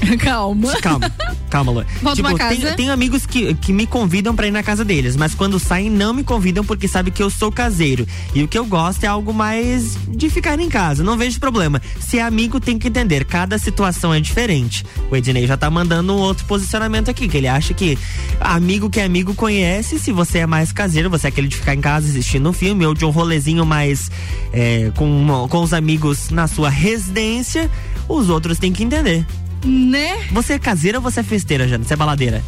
Calma. 0.20 0.72
Calma, 0.80 1.12
calma, 1.48 1.72
Lu. 1.72 1.84
Volta 2.02 2.22
tipo. 2.22 2.38
Tem, 2.38 2.74
tem 2.74 2.90
amigos 2.90 3.26
que, 3.26 3.54
que 3.54 3.72
me 3.72 3.86
convidam 3.86 4.34
pra 4.34 4.46
ir 4.46 4.50
na 4.50 4.62
casa 4.62 4.84
deles, 4.84 5.16
mas 5.16 5.34
quando 5.34 5.58
saem 5.58 5.90
não 5.90 6.12
me 6.12 6.24
convidam 6.24 6.64
porque 6.64 6.88
sabe 6.88 7.10
que 7.10 7.22
eu 7.22 7.30
sou 7.30 7.52
caseiro. 7.52 8.06
E 8.34 8.42
o 8.42 8.48
que 8.48 8.58
eu 8.58 8.64
gosto 8.64 9.04
é 9.04 9.06
algo 9.06 9.32
mais 9.32 9.96
de 10.08 10.30
ficar 10.30 10.58
em 10.58 10.68
casa. 10.68 11.02
Não 11.02 11.16
vejo 11.16 11.38
problema. 11.38 11.80
Se 11.98 12.18
é 12.18 12.22
amigo, 12.22 12.60
tem 12.60 12.78
que 12.78 12.88
entender. 12.88 13.24
Cada 13.24 13.58
situação 13.58 14.12
é 14.12 14.20
diferente. 14.20 14.84
O 15.10 15.16
Ednei 15.16 15.46
já 15.46 15.56
tá 15.56 15.70
mandando 15.70 16.14
um 16.14 16.18
outro 16.18 16.44
posicionamento 16.46 17.10
aqui, 17.10 17.28
que 17.28 17.36
ele 17.36 17.48
acha 17.48 17.74
que 17.74 17.98
amigo 18.40 18.88
que 18.88 19.00
é 19.00 19.04
amigo 19.04 19.34
conhece. 19.34 19.98
Se 19.98 20.12
você 20.12 20.38
é 20.38 20.46
mais 20.46 20.72
caseiro, 20.72 21.10
você 21.10 21.26
é 21.26 21.28
aquele 21.28 21.48
de 21.48 21.56
ficar 21.56 21.74
em 21.74 21.80
casa 21.80 22.08
assistindo 22.08 22.48
um 22.48 22.52
filme 22.52 22.86
ou 22.86 22.94
de 22.94 23.04
um 23.04 23.10
rolezinho 23.10 23.64
mais 23.66 24.10
é, 24.52 24.90
com, 24.96 25.46
com 25.48 25.62
os 25.62 25.72
amigos 25.72 26.30
na 26.30 26.46
sua 26.46 26.68
residência, 26.68 27.70
os 28.08 28.28
outros 28.28 28.58
têm 28.58 28.72
que 28.72 28.82
entender. 28.82 29.26
Né? 29.64 30.26
Você 30.32 30.54
é 30.54 30.58
caseira 30.58 30.98
ou 30.98 31.02
você 31.02 31.20
é 31.20 31.22
festeira, 31.22 31.68
Jana? 31.68 31.84
Você 31.84 31.94
é 31.94 31.96
baladeira? 31.96 32.42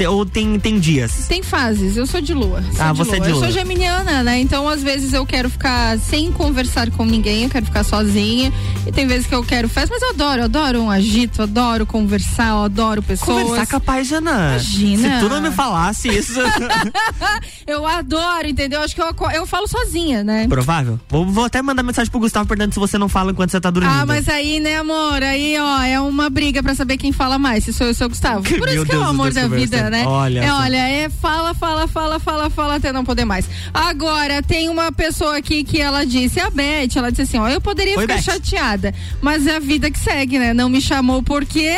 Te- 0.00 0.06
ou 0.06 0.24
tem, 0.24 0.58
tem 0.58 0.80
dias? 0.80 1.26
Tem 1.28 1.42
fases, 1.42 1.94
eu 1.94 2.06
sou 2.06 2.22
de 2.22 2.32
lua. 2.32 2.62
sou 2.74 2.82
Ah, 2.86 2.90
você 2.94 3.16
é 3.16 3.20
de 3.20 3.28
Eu 3.28 3.34
lua. 3.34 3.44
sou 3.44 3.52
geminiana, 3.52 4.22
né? 4.22 4.38
Então, 4.38 4.66
às 4.66 4.82
vezes 4.82 5.12
eu 5.12 5.26
quero 5.26 5.50
ficar 5.50 5.98
sem 5.98 6.32
conversar 6.32 6.90
com 6.90 7.04
ninguém, 7.04 7.42
eu 7.44 7.50
quero 7.50 7.66
ficar 7.66 7.84
sozinha. 7.84 8.50
E 8.86 8.92
tem 8.92 9.06
vezes 9.06 9.26
que 9.26 9.34
eu 9.34 9.44
quero 9.44 9.68
festa, 9.68 9.90
mas 9.92 10.02
eu 10.02 10.08
adoro, 10.10 10.40
eu 10.40 10.44
adoro 10.46 10.80
um 10.80 10.90
agito, 10.90 11.40
eu 11.40 11.42
adoro 11.42 11.84
conversar, 11.84 12.48
eu 12.48 12.62
adoro 12.64 13.02
pessoas. 13.02 13.42
Conversar 13.42 13.66
capaz, 13.66 14.08
Jana. 14.08 14.52
Imagina. 14.52 15.18
Se 15.18 15.20
tu 15.20 15.28
não 15.28 15.38
me 15.42 15.50
falasse 15.50 16.08
isso. 16.08 16.40
eu 17.66 17.86
adoro, 17.86 18.48
entendeu? 18.48 18.80
Acho 18.80 18.94
que 18.94 19.02
eu, 19.02 19.14
eu 19.34 19.46
falo 19.46 19.68
sozinha, 19.68 20.24
né? 20.24 20.48
Provável. 20.48 20.98
Vou, 21.10 21.26
vou 21.26 21.44
até 21.44 21.60
mandar 21.60 21.82
mensagem 21.82 22.10
pro 22.10 22.20
Gustavo 22.20 22.48
perguntando 22.48 22.72
se 22.72 22.80
você 22.80 22.96
não 22.96 23.08
fala 23.08 23.32
enquanto 23.32 23.50
você 23.50 23.60
tá 23.60 23.70
dormindo. 23.70 23.92
Ah, 23.92 24.06
mas 24.06 24.30
aí, 24.30 24.60
né, 24.60 24.78
amor? 24.78 25.22
Aí, 25.22 25.58
ó, 25.58 25.82
é 25.82 26.00
uma 26.00 26.30
briga 26.30 26.62
pra 26.62 26.74
saber 26.74 26.96
quem 26.96 27.12
fala 27.12 27.38
mais, 27.38 27.64
se 27.64 27.72
sou 27.74 27.86
eu 27.86 27.90
ou 27.90 27.94
se 27.94 28.02
é 28.02 28.06
o 28.06 28.08
Gustavo. 28.08 28.42
Por 28.44 28.60
Meu 28.60 28.68
isso 28.76 28.84
que 28.86 28.92
é 28.92 28.94
Deus, 28.94 29.06
o 29.06 29.10
amor 29.10 29.30
da 29.30 29.46
vida. 29.46 29.89
Né? 29.90 30.04
Olha 30.06 30.40
é, 30.44 30.52
olha, 30.52 30.76
é 30.76 31.08
fala, 31.08 31.52
fala, 31.54 31.86
fala, 31.86 32.18
fala, 32.18 32.48
fala 32.48 32.76
até 32.76 32.92
não 32.92 33.04
poder 33.04 33.24
mais. 33.24 33.48
Agora, 33.74 34.42
tem 34.42 34.68
uma 34.68 34.90
pessoa 34.92 35.36
aqui 35.36 35.64
que 35.64 35.80
ela 35.80 36.06
disse, 36.06 36.40
a 36.40 36.48
Beth, 36.48 36.96
ela 36.96 37.10
disse 37.10 37.22
assim, 37.22 37.38
ó, 37.38 37.48
eu 37.48 37.60
poderia 37.60 37.96
Oi, 37.96 38.02
ficar 38.02 38.14
Beth. 38.14 38.22
chateada, 38.22 38.94
mas 39.20 39.46
é 39.46 39.56
a 39.56 39.60
vida 39.60 39.90
que 39.90 39.98
segue, 39.98 40.38
né? 40.38 40.54
Não 40.54 40.68
me 40.68 40.80
chamou 40.80 41.22
por 41.22 41.44
quê? 41.44 41.76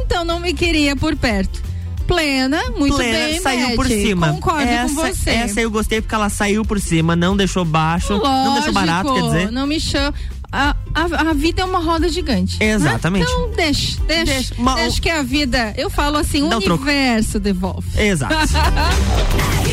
Então 0.00 0.24
não 0.24 0.40
me 0.40 0.52
queria 0.52 0.96
por 0.96 1.14
perto. 1.14 1.62
Plena, 2.06 2.62
muito 2.76 2.96
Plena, 2.96 3.12
bem, 3.12 3.40
saiu 3.40 3.68
Beth. 3.68 3.76
por 3.76 3.86
cima. 3.86 4.28
Concordo 4.34 4.62
essa, 4.62 4.94
com 4.94 5.00
você. 5.00 5.30
Essa 5.30 5.60
eu 5.60 5.70
gostei 5.70 6.00
porque 6.02 6.14
ela 6.14 6.28
saiu 6.28 6.64
por 6.64 6.78
cima, 6.78 7.16
não 7.16 7.36
deixou 7.36 7.64
baixo, 7.64 8.18
não 8.18 8.54
deixou 8.54 8.72
barato, 8.72 9.14
quer 9.14 9.22
dizer. 9.22 9.50
Não 9.50 9.66
me 9.66 9.80
chama. 9.80 10.12
A, 10.54 10.76
a, 10.94 11.30
a 11.30 11.32
vida 11.34 11.62
é 11.62 11.64
uma 11.64 11.80
roda 11.80 12.08
gigante. 12.08 12.58
né? 12.60 12.70
Exatamente. 12.72 13.24
Então 13.28 13.50
deixa, 13.56 14.00
deixa, 14.06 14.24
deixa, 14.24 14.54
uma- 14.56 14.76
que 15.02 15.10
a 15.10 15.20
vida, 15.22 15.74
eu 15.76 15.90
falo 15.90 16.16
assim, 16.16 16.42
o 16.42 16.46
o 16.46 16.48
troco. 16.60 16.84
universo 16.84 17.40
devolve. 17.40 17.88
Exato. 18.00 18.34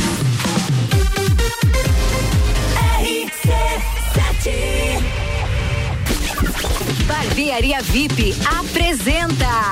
Barbearia 7.25 7.81
VIP 7.81 8.35
apresenta 8.59 9.69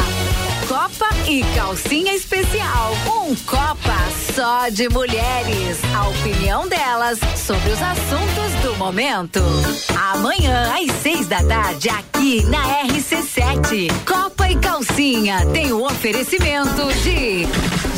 Copa 0.67 1.07
e 1.27 1.43
Calcinha 1.55 2.13
Especial. 2.15 2.93
Um 3.05 3.35
Copa 3.45 3.95
só 4.33 4.69
de 4.69 4.89
mulheres. 4.89 5.77
A 5.95 6.07
opinião 6.07 6.67
delas 6.67 7.19
sobre 7.37 7.69
os 7.69 7.79
assuntos 7.79 8.53
do 8.63 8.75
momento. 8.77 9.39
Amanhã, 9.95 10.73
às 10.73 10.91
seis 11.03 11.27
da 11.27 11.43
tarde, 11.43 11.89
aqui 11.89 12.43
na 12.45 12.85
RC7. 12.85 13.91
Copa 14.03 14.49
e 14.49 14.55
Calcinha 14.57 15.45
tem 15.53 15.71
o 15.71 15.85
oferecimento 15.85 16.91
de. 17.03 17.45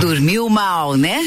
Dormiu 0.00 0.48
mal, 0.48 0.96
né? 0.96 1.26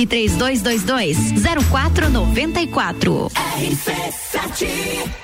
3222 0.05 1.17
0494. 1.69 3.31
RC7 3.59 5.21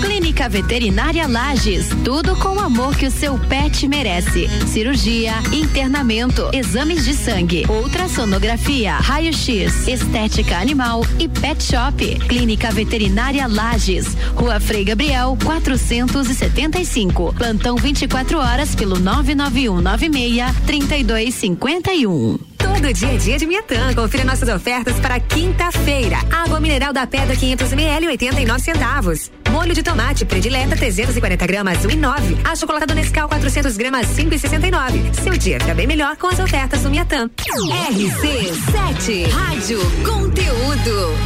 Clínica 0.00 0.48
Veterinária 0.48 1.26
Lages, 1.26 1.88
tudo 2.04 2.36
com 2.36 2.56
o 2.56 2.60
amor 2.60 2.94
que 2.96 3.06
o 3.06 3.10
seu 3.10 3.38
pet 3.38 3.88
merece. 3.88 4.46
Cirurgia, 4.66 5.32
internamento, 5.52 6.50
exames 6.52 7.04
de 7.04 7.14
sangue, 7.14 7.64
ultrassonografia, 7.68 8.96
raio-x, 8.96 9.88
estética 9.88 10.58
animal 10.58 11.02
e 11.18 11.26
pet 11.28 11.62
shop. 11.62 12.18
Clínica 12.28 12.70
Veterinária 12.70 13.46
Lages, 13.46 14.14
Rua 14.34 14.60
Frei 14.60 14.84
Gabriel, 14.84 15.36
475. 15.42 17.34
Plantão 17.34 17.76
24 17.76 18.38
horas 18.38 18.74
pelo 18.74 18.98
991 18.98 19.80
96 19.80 20.56
3251. 20.66 22.55
Todo 22.76 22.92
dia 22.92 23.14
é 23.14 23.16
dia 23.16 23.38
de 23.38 23.46
Miatã. 23.46 23.94
Confira 23.94 24.22
nossas 24.22 24.50
ofertas 24.50 25.00
para 25.00 25.18
quinta-feira. 25.18 26.18
Água 26.30 26.60
mineral 26.60 26.92
da 26.92 27.06
Pedra 27.06 27.34
500 27.34 27.72
ml 27.72 28.08
89 28.08 28.60
centavos. 28.60 29.32
Molho 29.50 29.72
de 29.72 29.82
tomate 29.82 30.26
predileta 30.26 30.76
340 30.76 31.46
gramas 31.46 31.78
1,9. 31.78 32.36
A 32.44 32.54
chocolate 32.54 32.94
Nescau 32.94 33.28
400 33.30 33.78
gramas 33.78 34.06
5,69. 34.08 35.14
Seu 35.14 35.38
dia 35.38 35.58
fica 35.58 35.74
bem 35.74 35.86
melhor 35.86 36.18
com 36.18 36.26
as 36.26 36.38
ofertas 36.38 36.82
do 36.82 36.90
Miatã. 36.90 37.30
RC7 37.38 39.30
Rádio 39.30 39.80
Conteúdo. 40.04 41.25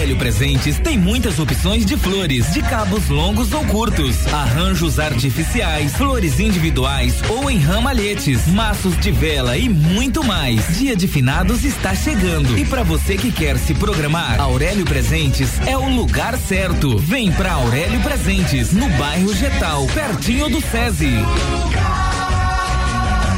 Aurélio 0.00 0.16
Presentes 0.16 0.78
tem 0.78 0.96
muitas 0.96 1.38
opções 1.38 1.84
de 1.84 1.94
flores, 1.94 2.50
de 2.54 2.62
cabos 2.62 3.10
longos 3.10 3.52
ou 3.52 3.62
curtos, 3.66 4.26
arranjos 4.32 4.98
artificiais, 4.98 5.94
flores 5.94 6.40
individuais 6.40 7.16
ou 7.28 7.50
em 7.50 7.58
ramalhetes, 7.58 8.46
maços 8.46 8.98
de 8.98 9.12
vela 9.12 9.58
e 9.58 9.68
muito 9.68 10.24
mais. 10.24 10.78
Dia 10.78 10.96
de 10.96 11.06
finados 11.06 11.66
está 11.66 11.94
chegando 11.94 12.58
e 12.58 12.64
para 12.64 12.82
você 12.82 13.18
que 13.18 13.30
quer 13.30 13.58
se 13.58 13.74
programar, 13.74 14.40
Aurélio 14.40 14.86
Presentes 14.86 15.60
é 15.66 15.76
o 15.76 15.94
lugar 15.94 16.34
certo. 16.38 16.96
Vem 16.96 17.30
pra 17.30 17.52
Aurélio 17.52 18.00
Presentes, 18.00 18.72
no 18.72 18.88
bairro 18.96 19.34
Getal, 19.34 19.86
pertinho 19.88 20.48
do 20.48 20.62
SESI. 20.62 21.12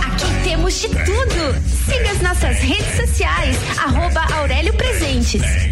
Aqui 0.07 0.49
temos 0.49 0.81
de 0.81 0.89
tudo. 0.89 1.61
Siga 1.87 2.13
as 2.13 2.21
nossas 2.23 2.59
redes 2.59 2.95
sociais, 2.95 3.57
arroba 3.79 4.25
Aurélio 4.33 4.73
Presentes. 4.75 5.72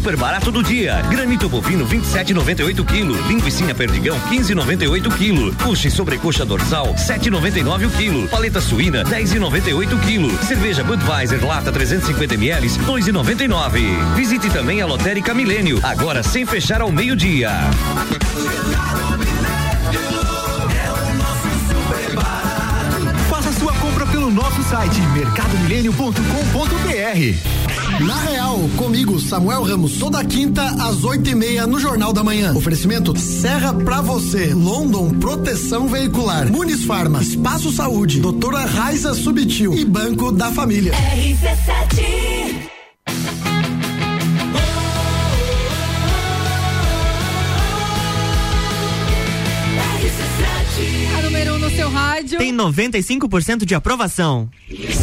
Super 0.00 0.16
barato 0.16 0.50
do 0.50 0.62
dia. 0.62 1.02
Granito 1.10 1.46
bovino 1.46 1.86
27,98 1.86 2.86
kg. 2.86 3.28
Linguiça 3.28 3.74
perdigão 3.74 4.18
15,98 4.30 5.10
kg. 5.10 5.54
Coxa 5.62 5.88
e 5.88 5.90
sobrecoxa 5.90 6.42
dorsal 6.42 6.94
7,99 6.94 7.86
o 7.86 7.90
quilo. 7.90 8.26
Paleta 8.26 8.62
suína 8.62 9.04
10,98 9.04 10.00
kg. 10.00 10.46
Cerveja 10.46 10.82
Budweiser 10.82 11.44
lata 11.44 11.70
350 11.70 12.34
ml 12.34 12.66
2,99. 12.66 14.14
Visite 14.14 14.48
também 14.48 14.80
a 14.80 14.86
Lotérica 14.86 15.34
Milênio. 15.34 15.78
Agora 15.82 16.22
sem 16.22 16.46
fechar 16.46 16.80
ao 16.80 16.90
meio-dia. 16.90 17.50
Faça 23.28 23.52
sua 23.52 23.74
compra 23.74 24.06
pelo 24.06 24.30
nosso 24.30 24.62
site 24.62 24.98
mercadomilênio.com.br. 25.12 27.89
Na 28.06 28.16
Real, 28.16 28.58
comigo, 28.78 29.20
Samuel 29.20 29.62
Ramos, 29.62 29.98
toda 29.98 30.24
quinta 30.24 30.62
às 30.62 31.04
oito 31.04 31.28
e 31.28 31.34
meia 31.34 31.66
no 31.66 31.78
Jornal 31.78 32.14
da 32.14 32.24
Manhã. 32.24 32.54
Oferecimento 32.54 33.14
Serra 33.18 33.74
pra 33.74 34.00
você, 34.00 34.54
London 34.54 35.10
Proteção 35.10 35.86
Veicular, 35.86 36.50
Muniz 36.50 36.84
Farma, 36.84 37.20
Espaço 37.20 37.70
Saúde, 37.70 38.20
Doutora 38.20 38.64
Raiza 38.64 39.12
Subtil 39.12 39.74
e 39.74 39.84
Banco 39.84 40.32
da 40.32 40.50
Família. 40.50 40.92
RC7 40.92 42.39
Tem 52.50 52.56
95% 52.56 53.64
de 53.64 53.76
aprovação. 53.76 54.50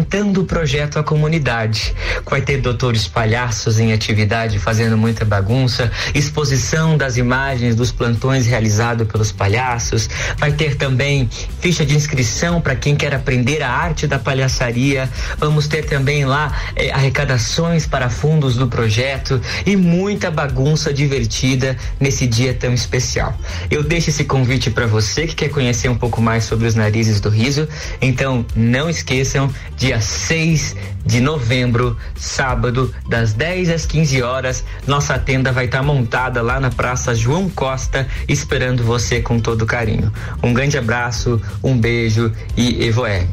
apresentando 0.00 0.40
o 0.42 0.44
projeto 0.44 0.98
à 0.98 1.02
comunidade. 1.02 1.94
Vai 2.28 2.40
ter 2.40 2.60
doutores 2.60 3.06
palhaços 3.06 3.78
em 3.78 3.92
atividade 3.92 4.58
fazendo 4.58 4.96
muita 4.96 5.24
bagunça, 5.24 5.90
exposição 6.14 6.96
das 6.96 7.16
imagens 7.16 7.74
dos 7.74 7.92
plantões 7.92 8.46
realizados 8.46 9.06
pelos 9.06 9.30
palhaços. 9.30 10.08
Vai 10.38 10.52
ter 10.52 10.76
também 10.76 11.28
ficha 11.60 11.84
de 11.84 11.94
inscrição 11.94 12.60
para 12.60 12.74
quem 12.74 12.96
quer 12.96 13.14
aprender 13.14 13.62
a 13.62 13.70
arte 13.70 14.06
da 14.06 14.18
palhaçaria. 14.18 15.08
Vamos 15.38 15.68
ter 15.68 15.84
também 15.84 16.24
lá 16.24 16.56
eh, 16.76 16.90
arrecadações 16.90 17.86
para 17.86 18.08
fundos 18.08 18.56
do 18.56 18.66
projeto 18.66 19.40
e 19.66 19.76
muita 19.76 20.30
bagunça 20.30 20.92
divertida 20.92 21.76
nesse 21.98 22.26
dia 22.26 22.54
tão 22.54 22.72
especial. 22.72 23.36
Eu 23.70 23.82
deixo 23.82 24.10
esse 24.10 24.24
convite 24.24 24.70
para 24.70 24.86
você 24.86 25.26
que 25.26 25.34
quer 25.34 25.48
conhecer 25.50 25.88
um 25.88 25.96
pouco 25.96 26.22
mais 26.22 26.44
sobre 26.44 26.66
os 26.66 26.74
narizes 26.74 27.20
do 27.20 27.28
riso. 27.28 27.68
Então, 28.00 28.44
não 28.54 28.88
esqueçam, 28.88 29.52
dia 29.76 29.89
dia 29.90 30.00
6 30.00 30.76
de 31.04 31.20
novembro, 31.20 31.96
sábado, 32.14 32.94
das 33.08 33.32
10 33.32 33.70
às 33.70 33.86
15 33.86 34.22
horas. 34.22 34.64
Nossa 34.86 35.18
tenda 35.18 35.50
vai 35.50 35.64
estar 35.64 35.78
tá 35.78 35.82
montada 35.82 36.40
lá 36.40 36.60
na 36.60 36.70
Praça 36.70 37.12
João 37.12 37.50
Costa, 37.50 38.06
esperando 38.28 38.84
você 38.84 39.20
com 39.20 39.40
todo 39.40 39.66
carinho. 39.66 40.12
Um 40.44 40.54
grande 40.54 40.78
abraço, 40.78 41.42
um 41.60 41.76
beijo 41.76 42.32
e 42.56 42.84
Evoé. 42.84 43.26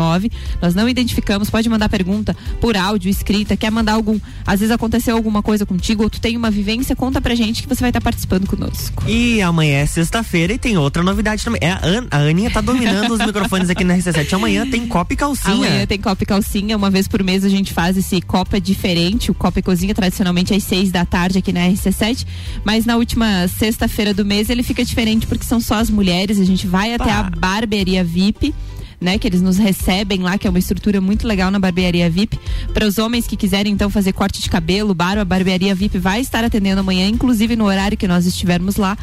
Nós 0.61 0.75
não 0.75 0.87
identificamos, 0.87 1.49
pode 1.49 1.69
mandar 1.69 1.89
pergunta 1.89 2.35
por 2.59 2.75
áudio, 2.77 3.09
escrita, 3.09 3.57
quer 3.57 3.71
mandar 3.71 3.93
algum. 3.93 4.19
Às 4.45 4.59
vezes 4.59 4.73
aconteceu 4.73 5.15
alguma 5.15 5.41
coisa 5.41 5.65
contigo, 5.65 6.03
ou 6.03 6.09
tu 6.09 6.19
tem 6.19 6.37
uma 6.37 6.51
vivência, 6.51 6.95
conta 6.95 7.19
pra 7.21 7.35
gente 7.35 7.63
que 7.63 7.69
você 7.69 7.81
vai 7.81 7.89
estar 7.89 8.01
participando 8.01 8.47
conosco. 8.47 9.03
E 9.07 9.41
amanhã 9.41 9.79
é 9.79 9.85
sexta-feira 9.85 10.53
e 10.53 10.57
tem 10.57 10.77
outra 10.77 11.03
novidade 11.03 11.43
também. 11.43 11.59
É 11.61 11.71
a, 11.71 11.79
An 11.83 12.07
a 12.11 12.17
Aninha 12.17 12.49
tá 12.49 12.61
dominando 12.61 13.11
os 13.11 13.19
microfones 13.25 13.69
aqui 13.69 13.83
na 13.83 13.95
RC7. 13.95 14.33
Amanhã 14.33 14.69
tem 14.69 14.87
Copa 14.87 15.13
e 15.13 15.15
Calcinha. 15.15 15.53
Amanhã 15.53 15.85
tem 15.85 15.99
Copa 15.99 16.23
e 16.23 16.25
Calcinha. 16.25 16.77
Uma 16.77 16.89
vez 16.89 17.07
por 17.07 17.23
mês 17.23 17.43
a 17.43 17.49
gente 17.49 17.73
faz 17.73 17.97
esse 17.97 18.21
Copa 18.21 18.59
diferente. 18.59 19.31
O 19.31 19.33
Copa 19.33 19.59
e 19.59 19.61
Cozinha, 19.61 19.93
tradicionalmente 19.93 20.53
às 20.53 20.63
seis 20.63 20.91
da 20.91 21.05
tarde 21.05 21.37
aqui 21.37 21.51
na 21.51 21.61
RC7. 21.61 22.25
Mas 22.63 22.85
na 22.85 22.95
última 22.95 23.47
sexta-feira 23.47 24.13
do 24.13 24.25
mês 24.25 24.49
ele 24.49 24.63
fica 24.63 24.83
diferente 24.83 25.27
porque 25.27 25.45
são 25.45 25.59
só 25.59 25.75
as 25.75 25.89
mulheres. 25.89 26.39
A 26.39 26.45
gente 26.45 26.67
vai 26.67 26.93
até 26.93 27.11
a 27.11 27.23
barbearia 27.23 28.03
VIP 28.03 28.53
né? 28.99 29.17
Que 29.17 29.27
eles 29.27 29.41
nos 29.41 29.57
recebem 29.57 30.19
lá, 30.19 30.37
que 30.37 30.47
é 30.47 30.49
uma 30.49 30.59
estrutura 30.59 30.99
muito 30.99 31.27
legal 31.27 31.51
na 31.51 31.59
barbearia 31.59 32.09
VIP. 32.09 32.39
Para 32.73 32.87
os 32.87 32.97
homens 32.97 33.27
que 33.27 33.35
quiserem 33.35 33.73
então 33.73 33.89
fazer 33.89 34.13
corte 34.13 34.41
de 34.41 34.49
cabelo, 34.49 34.93
barba, 34.93 35.21
a 35.21 35.25
barbearia 35.25 35.75
VIP 35.75 35.97
vai 35.97 36.21
estar 36.21 36.43
atendendo 36.43 36.81
amanhã, 36.81 37.07
inclusive 37.07 37.55
no 37.55 37.65
horário 37.65 37.97
que 37.97 38.07
nós 38.07 38.25
estivermos 38.25 38.75
lá. 38.75 38.97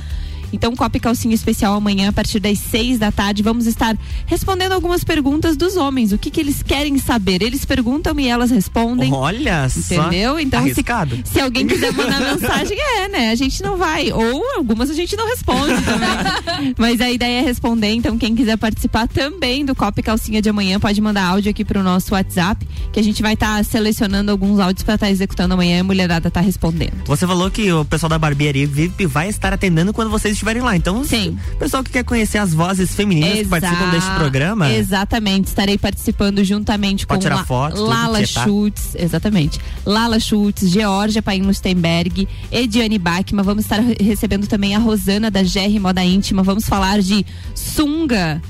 Então, 0.54 0.74
Copa 0.76 0.96
e 0.96 1.00
Calcinha 1.00 1.34
Especial 1.34 1.74
amanhã, 1.74 2.08
a 2.08 2.12
partir 2.12 2.38
das 2.38 2.58
seis 2.58 2.98
da 2.98 3.10
tarde, 3.10 3.42
vamos 3.42 3.66
estar 3.66 3.96
respondendo 4.26 4.72
algumas 4.72 5.02
perguntas 5.02 5.56
dos 5.56 5.76
homens. 5.76 6.12
O 6.12 6.18
que, 6.18 6.30
que 6.30 6.40
eles 6.40 6.62
querem 6.62 6.96
saber? 6.98 7.42
Eles 7.42 7.64
perguntam 7.64 8.18
e 8.20 8.28
elas 8.28 8.50
respondem. 8.50 9.12
Olha 9.12 9.68
Entendeu? 9.76 10.38
Então, 10.38 10.62
se, 10.64 10.84
se, 11.24 11.40
alguém 11.40 11.66
quiser 11.66 11.92
mandar 11.92 12.20
mensagem, 12.34 12.78
é, 12.80 13.08
né? 13.08 13.30
A 13.30 13.34
gente 13.34 13.62
não 13.62 13.76
vai. 13.76 14.12
Ou 14.12 14.44
algumas 14.56 14.90
a 14.90 14.94
gente 14.94 15.16
não 15.16 15.26
responde 15.28 15.74
também. 15.82 16.74
Mas 16.78 17.00
a 17.00 17.10
ideia 17.10 17.40
é 17.40 17.42
responder. 17.42 17.92
Então, 17.92 18.16
quem 18.16 18.34
quiser 18.34 18.56
participar 18.56 19.08
também 19.08 19.64
do 19.64 19.74
Copa 19.74 20.00
e 20.00 20.02
Calcinha 20.02 20.40
de 20.40 20.48
amanhã, 20.48 20.78
pode 20.78 21.00
mandar 21.00 21.24
áudio 21.24 21.50
aqui 21.50 21.64
pro 21.64 21.82
nosso 21.82 22.14
WhatsApp, 22.14 22.66
que 22.92 23.00
a 23.00 23.02
gente 23.02 23.22
vai 23.22 23.34
estar 23.34 23.56
tá 23.56 23.64
selecionando 23.64 24.30
alguns 24.30 24.60
áudios 24.60 24.84
para 24.84 24.94
estar 24.94 25.06
tá 25.06 25.12
executando 25.12 25.54
amanhã 25.54 25.78
e 25.78 25.80
a 25.80 25.84
mulherada 25.84 26.30
tá 26.30 26.40
respondendo. 26.40 27.04
Você 27.06 27.26
falou 27.26 27.50
que 27.50 27.72
o 27.72 27.84
pessoal 27.84 28.10
da 28.10 28.18
barbearia 28.18 28.66
VIP 28.66 29.06
vai 29.06 29.28
estar 29.28 29.52
atendendo 29.52 29.92
quando 29.92 30.10
vocês 30.10 30.38
estiverem 30.44 30.62
lá. 30.62 30.76
Então, 30.76 31.02
Sim. 31.04 31.38
o 31.54 31.56
pessoal 31.56 31.82
que 31.82 31.90
quer 31.90 32.04
conhecer 32.04 32.38
as 32.38 32.52
vozes 32.52 32.94
femininas 32.94 33.38
Exa 33.38 33.44
que 33.44 33.48
participam 33.48 33.90
deste 33.90 34.10
programa. 34.12 34.72
Exatamente. 34.72 35.48
Estarei 35.48 35.78
participando 35.78 36.44
juntamente 36.44 37.06
Pode 37.06 37.18
com 37.18 37.22
tirar 37.22 37.36
La 37.36 37.44
foto, 37.44 37.82
Lala 37.82 38.24
Schultz. 38.26 38.94
Exatamente. 38.94 39.58
Lala 39.84 40.20
Schultz, 40.20 40.68
Georgia 40.68 41.22
Paim 41.22 41.42
Lustenberg, 41.42 42.28
Ediane 42.52 42.98
Bachmann. 42.98 43.42
Vamos 43.42 43.64
estar 43.64 43.80
recebendo 43.80 44.46
também 44.46 44.76
a 44.76 44.78
Rosana 44.78 45.30
da 45.30 45.42
GR 45.42 45.80
Moda 45.80 46.04
Íntima. 46.04 46.42
Vamos 46.42 46.66
falar 46.66 47.00
de 47.00 47.24
sunga 47.54 48.40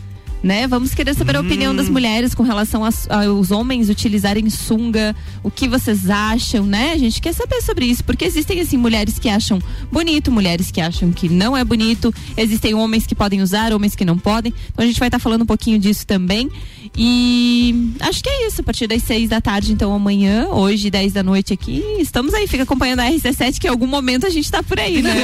né? 0.44 0.66
Vamos 0.66 0.94
querer 0.94 1.14
saber 1.14 1.36
a 1.36 1.40
opinião 1.40 1.74
das 1.74 1.88
hum. 1.88 1.92
mulheres 1.92 2.34
com 2.34 2.42
relação 2.42 2.82
aos 2.84 3.50
homens 3.50 3.88
utilizarem 3.88 4.48
sunga, 4.50 5.16
o 5.42 5.50
que 5.50 5.66
vocês 5.66 6.10
acham, 6.10 6.66
né? 6.66 6.92
A 6.92 6.98
gente 6.98 7.20
quer 7.20 7.32
saber 7.32 7.62
sobre 7.62 7.86
isso, 7.86 8.04
porque 8.04 8.26
existem 8.26 8.60
assim 8.60 8.76
mulheres 8.76 9.18
que 9.18 9.30
acham 9.30 9.58
bonito, 9.90 10.30
mulheres 10.30 10.70
que 10.70 10.82
acham 10.82 11.10
que 11.10 11.30
não 11.30 11.56
é 11.56 11.64
bonito, 11.64 12.12
existem 12.36 12.74
homens 12.74 13.06
que 13.06 13.14
podem 13.14 13.40
usar, 13.40 13.72
homens 13.72 13.96
que 13.96 14.04
não 14.04 14.18
podem. 14.18 14.52
Então 14.70 14.84
a 14.84 14.86
gente 14.86 15.00
vai 15.00 15.08
estar 15.08 15.18
tá 15.18 15.22
falando 15.22 15.42
um 15.42 15.46
pouquinho 15.46 15.78
disso 15.78 16.06
também. 16.06 16.50
E 16.96 17.92
acho 18.00 18.22
que 18.22 18.28
é 18.28 18.46
isso, 18.46 18.60
a 18.60 18.64
partir 18.64 18.86
das 18.86 19.02
seis 19.02 19.30
da 19.30 19.40
tarde, 19.40 19.72
então 19.72 19.92
amanhã, 19.94 20.48
hoje, 20.48 20.90
dez 20.90 21.12
da 21.12 21.22
noite 21.22 21.54
aqui, 21.54 21.82
estamos 21.98 22.34
aí, 22.34 22.46
fica 22.46 22.64
acompanhando 22.64 23.00
a 23.00 23.10
RC7, 23.10 23.58
que 23.58 23.66
em 23.66 23.70
algum 23.70 23.86
momento 23.86 24.26
a 24.26 24.30
gente 24.30 24.50
tá 24.50 24.62
por 24.62 24.78
aí, 24.78 25.02
né? 25.02 25.14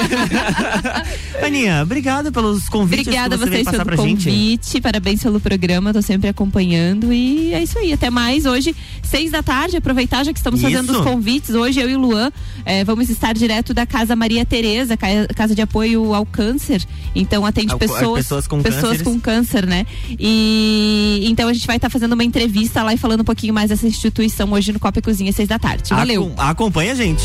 Aninha, 1.45 1.83
obrigada 1.83 2.33
pelos 2.33 2.69
convites 2.69 3.07
Obrigada 3.07 3.37
que 3.37 3.45
você 3.45 3.49
a 3.49 3.65
vocês 3.65 3.85
pelo 3.85 3.97
convite, 3.97 4.81
parabéns 4.81 5.10
Parabéns 5.11 5.23
pelo 5.25 5.41
programa, 5.41 5.93
tô 5.93 6.01
sempre 6.03 6.29
acompanhando 6.29 7.13
e 7.13 7.53
é 7.53 7.61
isso 7.63 7.77
aí. 7.79 7.93
Até 7.93 8.11
mais 8.11 8.47
hoje, 8.47 8.75
seis 9.03 9.31
da 9.33 9.43
tarde. 9.43 9.77
Aproveitar 9.77 10.25
já 10.25 10.33
que 10.33 10.39
estamos 10.39 10.61
fazendo 10.61 10.91
Isso. 10.93 11.01
os 11.01 11.05
convites. 11.05 11.51
Hoje 11.51 11.81
eu 11.81 11.91
e 11.91 11.97
o 11.97 11.99
Luan 11.99 12.31
eh, 12.65 12.85
vamos 12.85 13.11
estar 13.11 13.33
direto 13.35 13.75
da 13.75 13.85
Casa 13.85 14.15
Maria 14.15 14.45
Tereza, 14.47 14.97
ca- 14.97 15.27
Casa 15.35 15.53
de 15.55 15.63
Apoio 15.63 16.15
ao 16.15 16.25
Câncer. 16.25 16.85
Então 17.15 17.45
atende 17.45 17.73
Ao- 17.73 17.79
pessoas, 17.79 18.23
pessoas 18.23 18.47
com 18.47 18.63
pessoas 18.63 18.83
cânceres. 18.83 19.03
com 19.03 19.19
câncer, 19.21 19.67
né? 19.67 19.85
E 20.09 21.23
então 21.27 21.49
a 21.49 21.53
gente 21.53 21.67
vai 21.67 21.77
estar 21.77 21.91
fazendo 21.91 22.13
uma 22.13 22.23
entrevista 22.25 22.83
lá 22.85 22.95
e 22.95 22.97
falando 22.97 23.23
um 23.23 23.25
pouquinho 23.25 23.53
mais 23.53 23.69
dessa 23.71 23.87
instituição 23.89 24.53
hoje 24.53 24.73
no 24.73 24.79
Copa 24.79 25.01
e 25.01 25.03
Cozinha, 25.03 25.33
seis 25.33 25.49
da 25.49 25.59
tarde. 25.59 25.91
Valeu. 25.91 26.27
Acom- 26.37 26.43
acompanha 26.43 26.93
a 26.93 26.95
gente. 26.95 27.23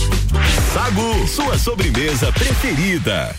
Sagu, 0.73 1.27
sua 1.27 1.57
sobremesa 1.59 2.31
preferida. 2.31 3.35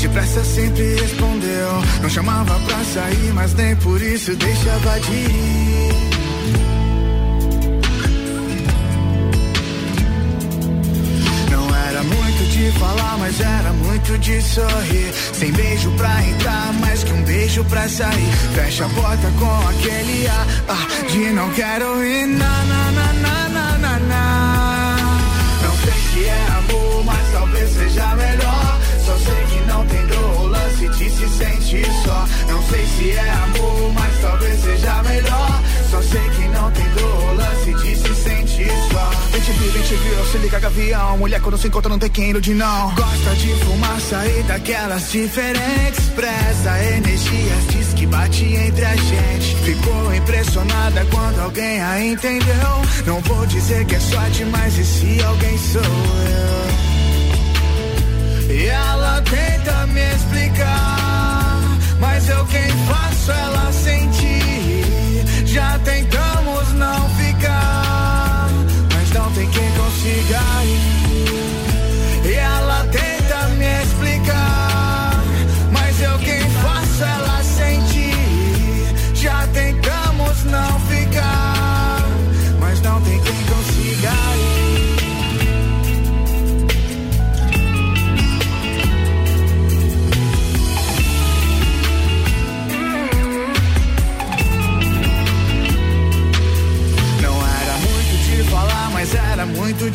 Depressa 0.00 0.42
sempre 0.44 0.94
respondeu. 0.94 1.68
Não 2.02 2.08
chamava 2.08 2.58
pra 2.60 2.84
sair, 2.84 3.32
mas 3.34 3.54
nem 3.54 3.76
por 3.76 4.00
isso 4.00 4.34
deixava 4.34 5.00
de 5.00 5.12
ir. 5.12 5.94
Não 11.50 11.76
era 11.76 12.02
muito 12.02 12.50
de 12.50 12.78
falar, 12.78 13.18
mas 13.18 13.40
era 13.40 13.72
muito 13.72 14.18
de 14.18 14.40
sorrir. 14.40 15.12
Sem 15.34 15.52
beijo 15.52 15.90
pra 15.92 16.22
entrar, 16.24 16.72
mais 16.80 17.04
que 17.04 17.12
um 17.12 17.22
beijo 17.22 17.64
pra 17.64 17.88
sair. 17.88 18.32
Fecha 18.54 18.86
a 18.86 18.88
porta 18.88 19.30
com 19.38 19.68
aquele 19.68 20.26
ar 20.28 20.46
ah, 20.68 21.10
de 21.10 21.30
não 21.30 21.50
quero 21.50 22.02
ir. 22.04 22.26
Na, 22.26 22.64
na, 22.64 22.90
na, 22.90 23.12
na, 23.12 23.48
na, 23.48 23.78
na, 23.78 23.98
na. 23.98 24.96
Não 25.62 25.76
sei 25.76 25.92
se 25.92 26.24
é 26.26 26.46
amor, 26.58 27.04
mas 27.04 27.32
talvez 27.32 27.70
seja 27.70 28.16
melhor. 28.16 28.59
De 30.90 31.10
se 31.10 31.28
sentir 31.28 31.86
só. 32.04 32.26
Não 32.48 32.62
sei 32.68 32.86
se 32.86 33.10
é 33.10 33.30
amor, 33.30 33.92
mas 33.94 34.20
talvez 34.20 34.60
seja 34.60 35.02
melhor. 35.02 35.62
Só 35.90 36.00
sei 36.02 36.30
que 36.30 36.48
não 36.48 36.70
tem 36.70 36.88
dor, 36.90 37.34
lance 37.36 37.74
de 37.74 37.96
se 37.96 38.14
sentir 38.14 38.70
só. 38.92 39.10
Vem 39.32 39.40
te 39.40 39.52
vi, 39.52 39.68
vem 39.68 39.82
te 39.82 39.94
viu, 39.94 40.24
se 40.26 40.38
liga 40.38 40.60
gavião. 40.60 41.18
Mulher 41.18 41.40
quando 41.40 41.58
se 41.58 41.68
encontra 41.68 41.88
não 41.88 41.98
tem 41.98 42.10
quem 42.10 42.30
ilude 42.30 42.54
não. 42.54 42.94
Gosta 42.94 43.34
de 43.36 43.48
fumar, 43.64 44.00
sair 44.00 44.42
daquelas 44.44 45.10
diferentes. 45.10 46.08
Presta 46.14 46.84
energias, 46.84 47.66
diz 47.70 47.94
que 47.94 48.06
bate 48.06 48.44
entre 48.44 48.84
a 48.84 48.96
gente. 48.96 49.56
Ficou 49.64 50.14
impressionada 50.14 51.06
quando 51.10 51.40
alguém 51.40 51.80
a 51.80 52.04
entendeu. 52.04 52.82
Não 53.06 53.20
vou 53.22 53.46
dizer 53.46 53.84
que 53.86 53.94
é 53.94 54.00
sorte, 54.00 54.44
mas 54.44 54.78
e 54.78 54.84
se 54.84 55.22
alguém 55.24 55.58
sou 55.58 55.82
eu? 55.82 56.89
E 58.50 58.66
ela 58.66 59.22
tenta 59.22 59.86
me 59.86 60.00
explicar, 60.14 61.78
mas 62.00 62.28
eu 62.28 62.44
quem 62.46 62.68
faço 62.88 63.30
ela 63.30 63.72
sentir. 63.72 65.46
Já 65.46 65.78
tentamos 65.78 66.09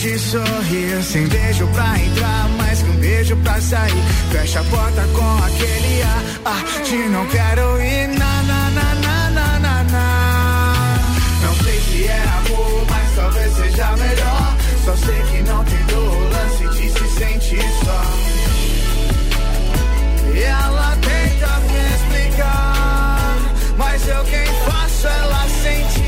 de 0.05 0.19
sorrir. 0.19 1.03
Sem 1.03 1.27
beijo 1.27 1.67
pra 1.67 1.99
entrar, 1.99 2.49
mais 2.57 2.81
que 2.81 2.89
um 2.89 2.97
beijo 2.97 3.35
pra 3.37 3.59
sair. 3.59 4.03
Fecha 4.31 4.59
a 4.59 4.63
porta 4.65 5.01
com 5.15 5.43
aquele 5.43 6.01
ar, 6.03 6.23
ah, 6.45 6.83
de 6.83 6.97
não 7.09 7.25
quero 7.27 7.81
ir. 7.81 8.07
Na, 8.09 8.43
na, 8.43 8.69
na, 8.77 8.95
na, 9.05 9.29
na, 9.31 9.59
na, 9.59 9.83
na. 9.83 10.97
Não 11.41 11.55
sei 11.63 11.79
se 11.81 12.07
é 12.07 12.23
amor, 12.39 12.85
mas 12.89 13.15
talvez 13.15 13.53
seja 13.53 13.97
melhor. 13.97 14.57
Só 14.85 14.95
sei 14.95 15.21
que 15.23 15.41
não 15.49 15.63
tem 15.63 15.83
dor, 15.85 16.29
lance 16.33 16.67
de 16.77 16.89
se 16.91 17.07
sentir 17.19 17.65
só. 17.83 18.01
E 20.35 20.43
ela 20.43 20.97
tenta 21.01 21.59
me 21.61 21.79
explicar, 21.95 23.37
mas 23.77 24.07
eu 24.07 24.23
quem 24.25 24.45
faço 24.65 25.07
ela 25.07 25.47
sentir. 25.63 26.04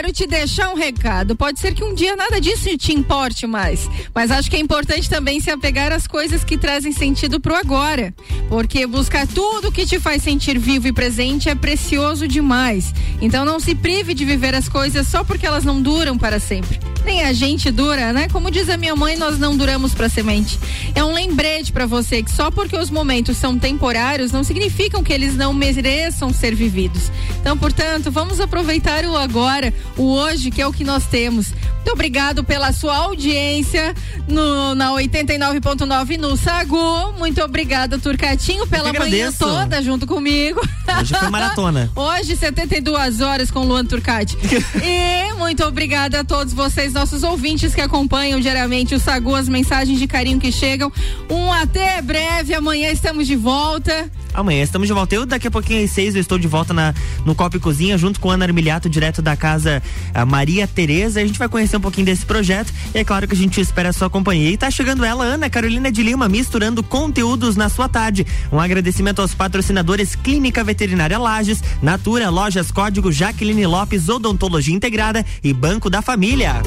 Quero 0.00 0.12
te 0.14 0.26
deixar 0.26 0.70
um 0.70 0.74
recado. 0.74 1.36
Pode 1.36 1.60
ser 1.60 1.74
que 1.74 1.84
um 1.84 1.92
dia 1.94 2.16
nada 2.16 2.40
disso 2.40 2.74
te 2.78 2.90
importe 2.90 3.46
mais, 3.46 3.86
mas 4.14 4.30
acho 4.30 4.48
que 4.48 4.56
é 4.56 4.58
importante 4.58 5.10
também 5.10 5.40
se 5.40 5.50
apegar 5.50 5.92
às 5.92 6.06
coisas 6.06 6.42
que 6.42 6.56
trazem 6.56 6.90
sentido 6.90 7.38
pro 7.38 7.54
agora, 7.54 8.14
porque 8.48 8.86
buscar 8.86 9.26
tudo 9.26 9.70
que 9.70 9.84
te 9.84 10.00
faz 10.00 10.22
sentir 10.22 10.58
vivo 10.58 10.88
e 10.88 10.92
presente 10.92 11.50
é 11.50 11.54
precioso 11.54 12.26
demais. 12.26 12.94
Então 13.20 13.44
não 13.44 13.60
se 13.60 13.74
prive 13.74 14.14
de 14.14 14.24
viver 14.24 14.54
as 14.54 14.70
coisas 14.70 15.06
só 15.06 15.22
porque 15.22 15.46
elas 15.46 15.64
não 15.64 15.82
duram 15.82 16.16
para 16.16 16.40
sempre. 16.40 16.89
Nem 17.04 17.22
a 17.22 17.32
gente 17.32 17.70
dura, 17.70 18.12
né? 18.12 18.28
Como 18.28 18.50
diz 18.50 18.68
a 18.68 18.76
minha 18.76 18.94
mãe, 18.94 19.16
nós 19.16 19.38
não 19.38 19.56
duramos 19.56 19.94
para 19.94 20.08
semente. 20.08 20.58
É 20.94 21.02
um 21.02 21.12
lembrete 21.12 21.72
para 21.72 21.86
você 21.86 22.22
que 22.22 22.30
só 22.30 22.50
porque 22.50 22.76
os 22.76 22.90
momentos 22.90 23.36
são 23.36 23.58
temporários 23.58 24.32
não 24.32 24.44
significam 24.44 25.02
que 25.02 25.12
eles 25.12 25.36
não 25.36 25.52
mereçam 25.52 26.32
ser 26.32 26.54
vividos. 26.54 27.10
Então, 27.40 27.56
portanto, 27.56 28.10
vamos 28.10 28.40
aproveitar 28.40 29.04
o 29.04 29.16
agora, 29.16 29.72
o 29.96 30.12
hoje, 30.12 30.50
que 30.50 30.60
é 30.60 30.66
o 30.66 30.72
que 30.72 30.84
nós 30.84 31.06
temos. 31.06 31.52
Muito 31.80 31.92
obrigado 31.92 32.44
pela 32.44 32.74
sua 32.74 32.94
audiência 32.94 33.94
no, 34.28 34.74
na 34.74 34.90
89.9 34.90 36.18
no 36.18 36.36
Sagu. 36.36 37.14
Muito 37.18 37.42
obrigada, 37.42 37.98
Turcatinho, 37.98 38.66
pela 38.66 38.92
manhã 38.92 39.32
toda 39.32 39.82
junto 39.82 40.06
comigo. 40.06 40.60
Hoje 41.00 41.14
foi 41.14 41.28
maratona. 41.30 41.90
Hoje, 41.96 42.36
72 42.36 43.22
horas 43.22 43.50
com 43.50 43.64
Luan 43.64 43.86
Turcati. 43.86 44.36
e 44.84 45.32
muito 45.38 45.64
obrigada 45.64 46.20
a 46.20 46.24
todos 46.24 46.52
vocês, 46.52 46.92
nossos 46.92 47.22
ouvintes 47.22 47.74
que 47.74 47.80
acompanham 47.80 48.38
diariamente 48.40 48.94
o 48.94 49.00
Sagu, 49.00 49.34
as 49.34 49.48
mensagens 49.48 49.98
de 49.98 50.06
carinho 50.06 50.38
que 50.38 50.52
chegam. 50.52 50.92
Um 51.30 51.50
até 51.50 52.02
breve, 52.02 52.52
amanhã 52.52 52.90
estamos 52.90 53.26
de 53.26 53.36
volta. 53.36 54.10
Amanhã 54.32 54.62
estamos 54.62 54.86
de 54.86 54.94
volta. 54.94 55.14
Eu, 55.14 55.26
daqui 55.26 55.48
a 55.48 55.50
pouquinho, 55.50 55.84
às 55.84 55.90
seis, 55.90 56.14
eu 56.14 56.20
estou 56.20 56.38
de 56.38 56.46
volta 56.46 56.72
na, 56.72 56.94
no 57.24 57.34
Copa 57.34 57.56
e 57.56 57.60
Cozinha, 57.60 57.98
junto 57.98 58.20
com 58.20 58.30
Ana 58.30 58.44
Armiliato, 58.44 58.88
direto 58.88 59.20
da 59.20 59.36
casa 59.36 59.82
Maria 60.26 60.66
Tereza. 60.66 61.20
A 61.20 61.26
gente 61.26 61.38
vai 61.38 61.48
conhecer 61.48 61.76
um 61.76 61.80
pouquinho 61.80 62.06
desse 62.06 62.24
projeto. 62.24 62.72
E 62.94 62.98
é 62.98 63.04
claro 63.04 63.26
que 63.26 63.34
a 63.34 63.36
gente 63.36 63.60
espera 63.60 63.90
a 63.90 63.92
sua 63.92 64.08
companhia. 64.08 64.50
E 64.50 64.56
tá 64.56 64.70
chegando 64.70 65.04
ela, 65.04 65.24
Ana 65.24 65.50
Carolina 65.50 65.90
de 65.90 66.02
Lima, 66.02 66.28
misturando 66.28 66.82
conteúdos 66.82 67.56
na 67.56 67.68
sua 67.68 67.88
tarde. 67.88 68.26
Um 68.52 68.60
agradecimento 68.60 69.20
aos 69.20 69.34
patrocinadores 69.34 70.14
Clínica 70.14 70.62
Veterinária 70.62 71.18
Lages, 71.18 71.62
Natura, 71.82 72.30
Lojas 72.30 72.70
Código 72.70 73.12
Jaqueline 73.12 73.66
Lopes, 73.66 74.08
Odontologia 74.08 74.74
Integrada 74.74 75.24
e 75.42 75.52
Banco 75.52 75.90
da 75.90 76.02
Família. 76.02 76.62